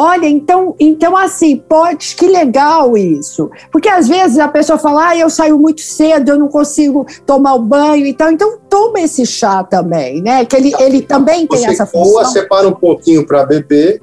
Olha, 0.00 0.28
então, 0.28 0.76
então 0.78 1.16
assim, 1.16 1.56
pode, 1.56 2.14
que 2.14 2.28
legal 2.28 2.96
isso. 2.96 3.50
Porque 3.72 3.88
às 3.88 4.06
vezes 4.06 4.38
a 4.38 4.46
pessoa 4.46 4.78
fala, 4.78 5.08
ah, 5.08 5.16
eu 5.16 5.28
saio 5.28 5.58
muito 5.58 5.80
cedo, 5.80 6.28
eu 6.28 6.38
não 6.38 6.46
consigo 6.46 7.04
tomar 7.26 7.54
o 7.54 7.58
banho 7.58 8.06
e 8.06 8.14
tal. 8.14 8.30
Então 8.30 8.58
toma 8.70 9.00
esse 9.00 9.26
chá 9.26 9.64
também, 9.64 10.22
né? 10.22 10.44
Que 10.44 10.54
ele, 10.54 10.72
ele 10.78 11.02
também 11.02 11.48
você 11.50 11.62
tem 11.62 11.70
essa 11.72 11.84
função. 11.84 12.12
Ou 12.12 12.24
separa 12.26 12.68
um 12.68 12.74
pouquinho 12.76 13.26
para 13.26 13.44
beber, 13.44 14.00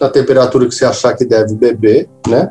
na 0.00 0.08
temperatura 0.08 0.66
que 0.66 0.74
você 0.74 0.86
achar 0.86 1.14
que 1.14 1.26
deve 1.26 1.54
beber, 1.54 2.08
né? 2.26 2.50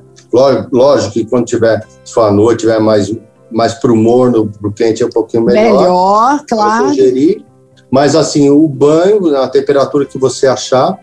Lógico 0.72 1.14
que 1.14 1.26
quando 1.26 1.46
tiver, 1.46 1.84
se 2.06 2.20
à 2.20 2.30
noite, 2.30 2.60
tiver 2.60 2.80
mais, 2.80 3.12
mais 3.50 3.74
para 3.74 3.92
o 3.92 3.96
morno, 3.96 4.52
para 4.52 4.70
o 4.70 4.72
quente, 4.72 5.02
é 5.02 5.06
um 5.08 5.10
pouquinho 5.10 5.44
melhor. 5.44 5.82
Melhor, 5.82 6.46
claro. 6.48 6.90
Sugerir. 6.90 7.44
Mas 7.90 8.16
assim, 8.16 8.52
o 8.52 8.68
banho, 8.68 9.36
a 9.36 9.48
temperatura 9.48 10.06
que 10.06 10.20
você 10.20 10.46
achar, 10.46 11.00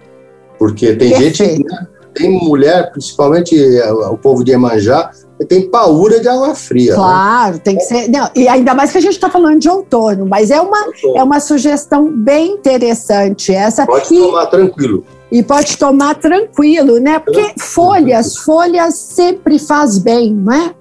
porque 0.58 0.94
tem 0.94 1.10
Perfeito. 1.10 1.36
gente, 1.36 1.64
né, 1.64 1.86
tem 2.14 2.30
mulher, 2.30 2.90
principalmente 2.92 3.56
eh, 3.56 3.92
o 3.92 4.16
povo 4.16 4.44
de 4.44 4.52
Emanjá, 4.52 5.10
tem 5.48 5.68
paura 5.68 6.20
de 6.20 6.28
água 6.28 6.54
fria. 6.54 6.92
Né? 6.92 6.96
Claro, 6.96 7.54
né? 7.54 7.60
tem 7.62 7.76
que 7.76 7.82
ser. 7.82 8.08
Não, 8.08 8.30
e 8.34 8.46
ainda 8.46 8.74
mais 8.74 8.92
que 8.92 8.98
a 8.98 9.00
gente 9.00 9.14
está 9.14 9.28
falando 9.28 9.58
de 9.58 9.68
outono, 9.68 10.24
mas 10.26 10.50
é 10.50 10.60
uma, 10.60 10.78
é 11.16 11.22
uma 11.22 11.40
sugestão 11.40 12.10
bem 12.10 12.52
interessante 12.52 13.52
essa. 13.52 13.84
Pode 13.84 14.14
e, 14.14 14.18
tomar 14.18 14.46
tranquilo. 14.46 15.04
E 15.30 15.42
pode 15.42 15.76
tomar 15.76 16.14
tranquilo, 16.14 17.00
né? 17.00 17.18
Porque 17.18 17.54
folhas, 17.58 18.36
folhas 18.36 18.94
sempre 18.94 19.58
faz 19.58 19.98
bem, 19.98 20.32
não 20.32 20.52
é? 20.52 20.74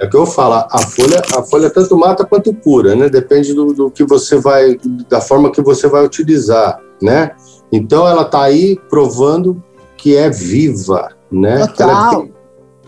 É 0.00 0.06
o 0.06 0.10
que 0.10 0.16
eu 0.16 0.26
falo, 0.26 0.54
a 0.70 0.78
folha, 0.78 1.20
a 1.36 1.42
folha 1.42 1.68
tanto 1.68 1.96
mata 1.96 2.24
quanto 2.24 2.54
cura, 2.54 2.94
né? 2.94 3.08
Depende 3.08 3.52
do, 3.52 3.72
do 3.72 3.90
que 3.90 4.04
você 4.04 4.36
vai, 4.36 4.78
da 5.08 5.20
forma 5.20 5.50
que 5.50 5.60
você 5.60 5.88
vai 5.88 6.04
utilizar, 6.04 6.78
né? 7.02 7.32
Então 7.72 8.06
ela 8.06 8.22
está 8.22 8.42
aí 8.42 8.78
provando 8.88 9.62
que 9.96 10.16
é 10.16 10.30
viva, 10.30 11.10
né? 11.30 11.66
Total. 11.66 12.24
É, 12.24 12.38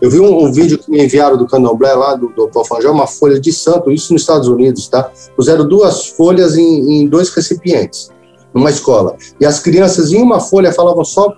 eu 0.01 0.09
vi 0.09 0.19
um, 0.19 0.45
um, 0.45 0.51
vídeo 0.51 0.79
que 0.79 0.89
me 0.89 1.03
enviaram 1.03 1.37
do 1.37 1.45
candomblé 1.45 1.93
lá, 1.93 2.15
do, 2.15 2.29
do 2.29 2.49
Alfangel, 2.55 2.91
uma 2.91 3.05
folha 3.05 3.39
de 3.39 3.53
santo, 3.53 3.91
isso 3.91 4.11
nos 4.13 4.23
Estados 4.23 4.47
Unidos, 4.47 4.87
tá? 4.87 5.11
Puseram 5.35 5.67
duas 5.67 6.07
folhas 6.07 6.57
em, 6.57 7.01
em 7.01 7.07
dois 7.07 7.29
recipientes, 7.29 8.09
numa 8.51 8.71
escola. 8.71 9.15
E 9.39 9.45
as 9.45 9.59
crianças, 9.59 10.11
em 10.11 10.19
uma 10.19 10.39
folha, 10.39 10.73
falavam 10.73 11.05
só 11.05 11.35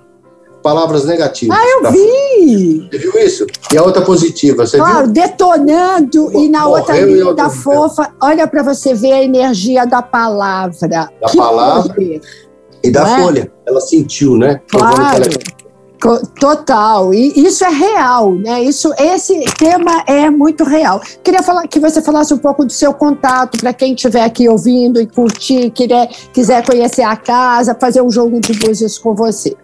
palavras 0.61 1.03
negativas. 1.03 1.57
Ah, 1.59 1.65
eu 1.67 1.91
vi! 1.91 2.87
Você 2.89 2.97
viu 2.97 3.19
isso? 3.19 3.45
E 3.73 3.77
a 3.77 3.83
outra 3.83 4.01
positiva, 4.01 4.65
você 4.65 4.77
claro, 4.77 5.05
viu? 5.05 5.13
detonando, 5.13 6.31
e 6.31 6.47
na 6.47 6.65
outra 6.65 7.01
linda 7.01 7.49
fofa, 7.49 8.13
olha 8.21 8.47
para 8.47 8.63
você 8.63 8.93
ver 8.93 9.11
a 9.11 9.23
energia 9.23 9.85
da 9.85 10.01
palavra. 10.01 10.87
Da 10.87 11.09
que 11.29 11.37
palavra 11.37 11.93
poder. 11.93 12.21
E 12.83 12.91
da 12.91 13.07
é? 13.07 13.21
folha. 13.21 13.51
É? 13.65 13.69
Ela 13.69 13.81
sentiu, 13.81 14.37
né? 14.37 14.59
Claro. 14.69 15.23
Total, 16.37 17.13
e 17.13 17.31
isso 17.47 17.63
é 17.63 17.69
real, 17.69 18.33
né? 18.35 18.61
Isso, 18.61 18.93
esse 18.99 19.39
tema 19.57 20.03
é 20.05 20.29
muito 20.29 20.65
real. 20.65 21.01
Queria 21.23 21.41
falar 21.41 21.65
que 21.65 21.79
você 21.79 22.01
falasse 22.01 22.33
um 22.33 22.37
pouco 22.37 22.65
do 22.65 22.73
seu 22.73 22.93
contato 22.93 23.57
para 23.57 23.71
quem 23.71 23.93
estiver 23.93 24.21
aqui 24.21 24.49
ouvindo 24.49 24.99
e 24.99 25.07
curtir, 25.07 25.69
quiser, 25.69 26.09
quiser 26.33 26.65
conhecer 26.65 27.03
a 27.03 27.15
casa, 27.15 27.73
fazer 27.79 28.01
um 28.01 28.11
jogo 28.11 28.41
de 28.41 28.51
búzios 28.59 28.97
com 28.97 29.15
você. 29.15 29.55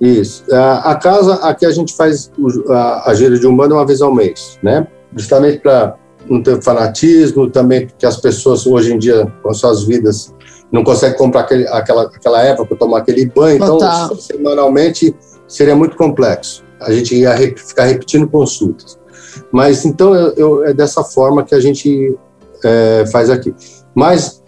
Isso. 0.00 0.44
A, 0.52 0.94
casa, 0.94 1.34
aqui 1.42 1.66
a 1.66 1.72
gente 1.72 1.94
faz 1.94 2.30
a, 2.68 3.10
a 3.10 3.14
gira 3.14 3.36
de 3.36 3.44
Umbanda 3.44 3.74
uma 3.74 3.86
vez 3.86 4.00
ao 4.00 4.14
mês, 4.14 4.60
né? 4.62 4.86
Justamente 5.16 5.58
para 5.58 5.96
não 6.30 6.40
ter 6.40 6.62
fanatismo, 6.62 7.50
também 7.50 7.88
porque 7.88 8.06
as 8.06 8.18
pessoas 8.18 8.64
hoje 8.66 8.92
em 8.92 8.98
dia, 8.98 9.26
com 9.42 9.52
suas 9.52 9.82
vidas, 9.82 10.32
não 10.72 10.82
conseguem 10.82 11.16
comprar 11.18 11.42
aquele, 11.42 11.68
aquela, 11.68 12.04
aquela 12.04 12.64
para 12.64 12.76
tomar 12.76 12.98
aquele 12.98 13.26
banho. 13.26 13.56
Então, 13.56 13.78
Total. 13.78 14.16
semanalmente 14.16 15.14
seria 15.46 15.76
muito 15.76 15.96
complexo. 15.96 16.64
A 16.80 16.90
gente 16.90 17.14
ia 17.14 17.36
ficar 17.56 17.84
repetindo 17.84 18.26
consultas. 18.26 18.98
Mas 19.52 19.84
então 19.84 20.14
eu, 20.14 20.32
eu, 20.34 20.64
é 20.64 20.72
dessa 20.72 21.04
forma 21.04 21.44
que 21.44 21.54
a 21.54 21.60
gente 21.60 22.18
é, 22.64 23.04
faz 23.12 23.28
aqui. 23.28 23.54
Mas, 23.94 24.42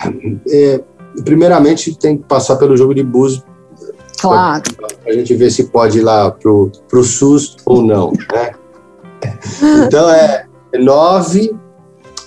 é, 0.48 0.80
primeiramente, 1.24 1.96
tem 1.96 2.16
que 2.16 2.24
passar 2.24 2.56
pelo 2.56 2.76
jogo 2.76 2.94
de 2.94 3.02
búzios 3.02 3.44
Claro. 4.24 4.62
Para 4.76 5.12
a 5.12 5.12
gente 5.12 5.34
ver 5.34 5.50
se 5.50 5.64
pode 5.64 5.98
ir 5.98 6.02
lá 6.02 6.30
para 6.30 6.50
o 6.50 7.04
SUS 7.04 7.56
ou 7.66 7.82
não, 7.82 8.12
né? 8.32 8.52
Então 9.86 10.08
é 10.08 10.46
9 10.78 11.54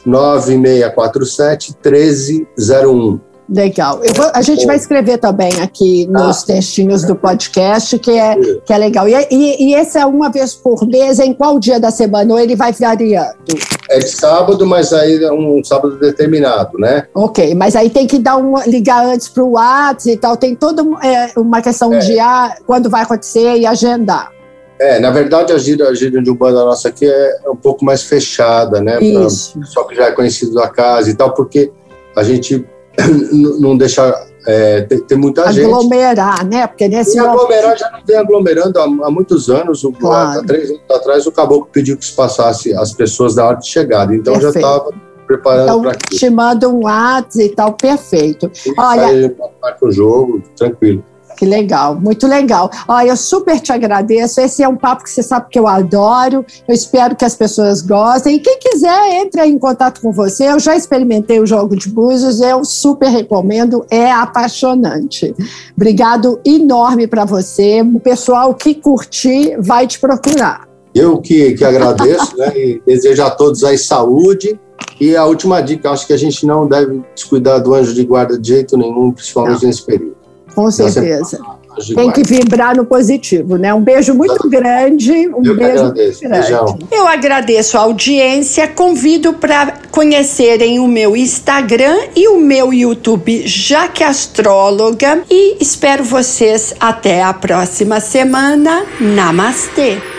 9647 0.05 1.75
1301. 1.83 3.19
Legal. 3.49 4.01
Vou, 4.13 4.31
a 4.33 4.41
gente 4.41 4.65
vai 4.65 4.75
escrever 4.75 5.17
também 5.19 5.51
aqui 5.61 6.05
nos 6.07 6.43
ah. 6.43 6.45
textinhos 6.47 7.03
do 7.03 7.15
podcast, 7.15 7.97
que 7.97 8.11
é, 8.11 8.35
que 8.65 8.73
é 8.73 8.77
legal. 8.77 9.07
E, 9.07 9.13
e, 9.31 9.69
e, 9.69 9.73
esse 9.73 9.97
é 9.97 10.05
uma 10.05 10.29
vez 10.29 10.53
por 10.53 10.85
mês, 10.85 11.19
em 11.19 11.33
qual 11.33 11.57
dia 11.57 11.79
da 11.79 11.89
semana? 11.89 12.33
Ou 12.33 12.39
ele 12.39 12.55
vai 12.57 12.73
variando? 12.73 13.37
É 13.89 13.99
de 13.99 14.09
sábado, 14.09 14.65
mas 14.65 14.91
aí 14.91 15.23
é 15.23 15.31
um 15.31 15.63
sábado 15.63 15.97
determinado, 15.97 16.77
né? 16.77 17.07
Ok, 17.15 17.55
mas 17.55 17.75
aí 17.75 17.89
tem 17.89 18.05
que 18.05 18.19
dar 18.19 18.35
um, 18.35 18.59
ligar 18.67 19.05
antes 19.05 19.29
para 19.29 19.43
o 19.43 19.51
WhatsApp 19.51 20.11
e 20.11 20.17
tal. 20.17 20.35
Tem 20.35 20.53
toda 20.53 20.83
é, 21.01 21.31
uma 21.37 21.61
questão 21.61 21.93
é. 21.93 21.99
de 21.99 22.19
ah, 22.19 22.53
quando 22.65 22.89
vai 22.89 23.03
acontecer 23.03 23.57
e 23.57 23.65
agendar. 23.65 24.29
É, 24.79 24.99
na 24.99 25.09
verdade, 25.09 25.53
a 25.53 25.57
gira, 25.57 25.87
a 25.87 25.95
gira 25.95 26.21
de 26.21 26.29
Umbanda 26.29 26.63
nossa 26.65 26.89
aqui 26.89 27.05
é, 27.05 27.39
é 27.45 27.49
um 27.49 27.55
pouco 27.55 27.83
mais 27.83 28.03
fechada, 28.03 28.81
né? 28.81 28.99
Isso. 29.01 29.57
Só 29.63 29.85
que 29.85 29.95
já 29.95 30.07
é 30.07 30.11
conhecido 30.11 30.53
da 30.53 30.67
casa 30.67 31.09
e 31.09 31.15
tal, 31.15 31.33
porque 31.33 31.71
a 32.15 32.23
gente 32.23 32.63
não 33.59 33.77
deixar 33.77 34.13
é, 34.47 34.81
ter, 34.81 35.01
ter, 35.01 35.15
muita 35.15 35.41
aglomerar, 35.41 35.63
gente. 35.63 35.73
Aglomerar, 35.73 36.45
né? 36.47 36.67
Porque 36.67 36.87
nesse. 36.87 37.17
E 37.17 37.19
aglomerar 37.19 37.77
já 37.77 37.91
não 37.91 37.99
vem 38.05 38.15
aglomerando 38.15 38.79
há, 38.79 38.83
há 38.83 39.11
muitos 39.11 39.49
anos. 39.49 39.83
O, 39.83 39.91
claro. 39.91 40.39
Há 40.39 40.43
três 40.43 40.69
anos 40.69 40.81
atrás, 40.89 41.27
o 41.27 41.31
caboclo 41.31 41.69
pediu 41.71 41.97
que 41.97 42.05
se 42.05 42.13
passasse 42.13 42.73
as 42.73 42.93
pessoas 42.93 43.35
da 43.35 43.45
hora 43.45 43.57
de 43.57 43.67
chegada. 43.67 44.15
Então 44.15 44.33
perfeito. 44.33 44.53
já 44.53 44.59
estava 44.59 44.93
preparando 45.27 45.63
então, 45.63 45.81
para 45.81 45.91
aquilo. 45.91 46.19
Te 46.19 46.29
manda 46.29 46.69
um 46.69 46.85
WhatsApp 46.85 47.43
e 47.43 47.49
tal, 47.49 47.73
perfeito. 47.73 48.51
E 48.65 48.73
Olha, 48.79 49.35
marca 49.61 49.85
o 49.85 49.91
jogo, 49.91 50.41
tranquilo. 50.55 51.03
Que 51.37 51.45
legal, 51.45 51.95
muito 51.95 52.25
legal. 52.25 52.69
Olha, 52.87 53.09
eu 53.09 53.15
super 53.15 53.59
te 53.59 53.71
agradeço. 53.71 54.41
Esse 54.41 54.63
é 54.63 54.67
um 54.67 54.75
papo 54.75 55.03
que 55.03 55.09
você 55.11 55.21
sabe 55.21 55.45
que 55.51 55.59
eu 55.59 55.67
adoro. 55.67 56.43
Eu 56.67 56.73
espero 56.73 57.15
que 57.15 57.23
as 57.23 57.35
pessoas 57.35 57.83
gostem. 57.83 58.37
E 58.37 58.39
quem 58.39 58.57
quiser, 58.57 59.21
entre 59.21 59.45
em 59.45 59.59
contato 59.59 60.01
com 60.01 60.11
você. 60.11 60.49
Eu 60.49 60.59
já 60.59 60.75
experimentei 60.75 61.39
o 61.39 61.45
jogo 61.45 61.75
de 61.75 61.89
búzios, 61.89 62.41
eu 62.41 62.65
super 62.65 63.09
recomendo, 63.09 63.85
é 63.91 64.11
apaixonante. 64.11 65.35
Obrigado 65.75 66.39
enorme 66.43 67.05
para 67.05 67.23
você. 67.23 67.81
O 67.81 67.99
pessoal 67.99 68.55
que 68.55 68.73
curtir 68.73 69.57
vai 69.59 69.85
te 69.85 69.99
procurar. 69.99 70.67
Eu 70.95 71.21
que, 71.21 71.53
que 71.53 71.63
agradeço, 71.63 72.35
né? 72.35 72.51
E 72.57 72.81
desejo 72.83 73.21
a 73.21 73.29
todos 73.29 73.63
aí 73.63 73.77
saúde. 73.77 74.59
E 74.99 75.15
a 75.15 75.23
última 75.25 75.61
dica, 75.61 75.91
acho 75.91 76.07
que 76.07 76.13
a 76.13 76.17
gente 76.17 76.47
não 76.47 76.67
deve 76.67 77.03
descuidar 77.13 77.61
do 77.61 77.75
anjo 77.75 77.93
de 77.93 78.03
guarda 78.03 78.39
de 78.39 78.47
jeito 78.47 78.75
nenhum, 78.75 79.11
principalmente 79.11 79.61
não. 79.61 79.69
nesse 79.69 79.85
período. 79.85 80.16
Com 80.57 80.71
certeza. 80.71 81.39
Tem 81.93 82.11
que 82.11 82.23
vibrar 82.23 82.75
no 82.75 82.83
positivo, 82.83 83.57
né? 83.57 83.71
Um 83.71 83.81
beijo 83.81 84.11
muito 84.15 84.49
grande. 84.49 85.11
Um 85.27 85.45
Eu 85.45 85.55
beijo 85.55 85.83
agradeço. 85.85 86.21
grande. 86.21 86.39
Beijão. 86.39 86.79
Eu 86.91 87.07
agradeço 87.07 87.77
a 87.77 87.81
audiência. 87.81 88.67
Convido 88.67 89.33
para 89.33 89.75
conhecerem 89.91 90.79
o 90.79 90.87
meu 90.87 91.15
Instagram 91.15 91.95
e 92.15 92.27
o 92.27 92.39
meu 92.39 92.73
YouTube, 92.73 93.43
Jaque 93.45 94.03
Astróloga. 94.03 95.21
E 95.29 95.57
espero 95.61 96.03
vocês 96.03 96.73
até 96.79 97.21
a 97.21 97.35
próxima 97.35 97.99
semana. 97.99 98.83
Namastê! 98.99 100.16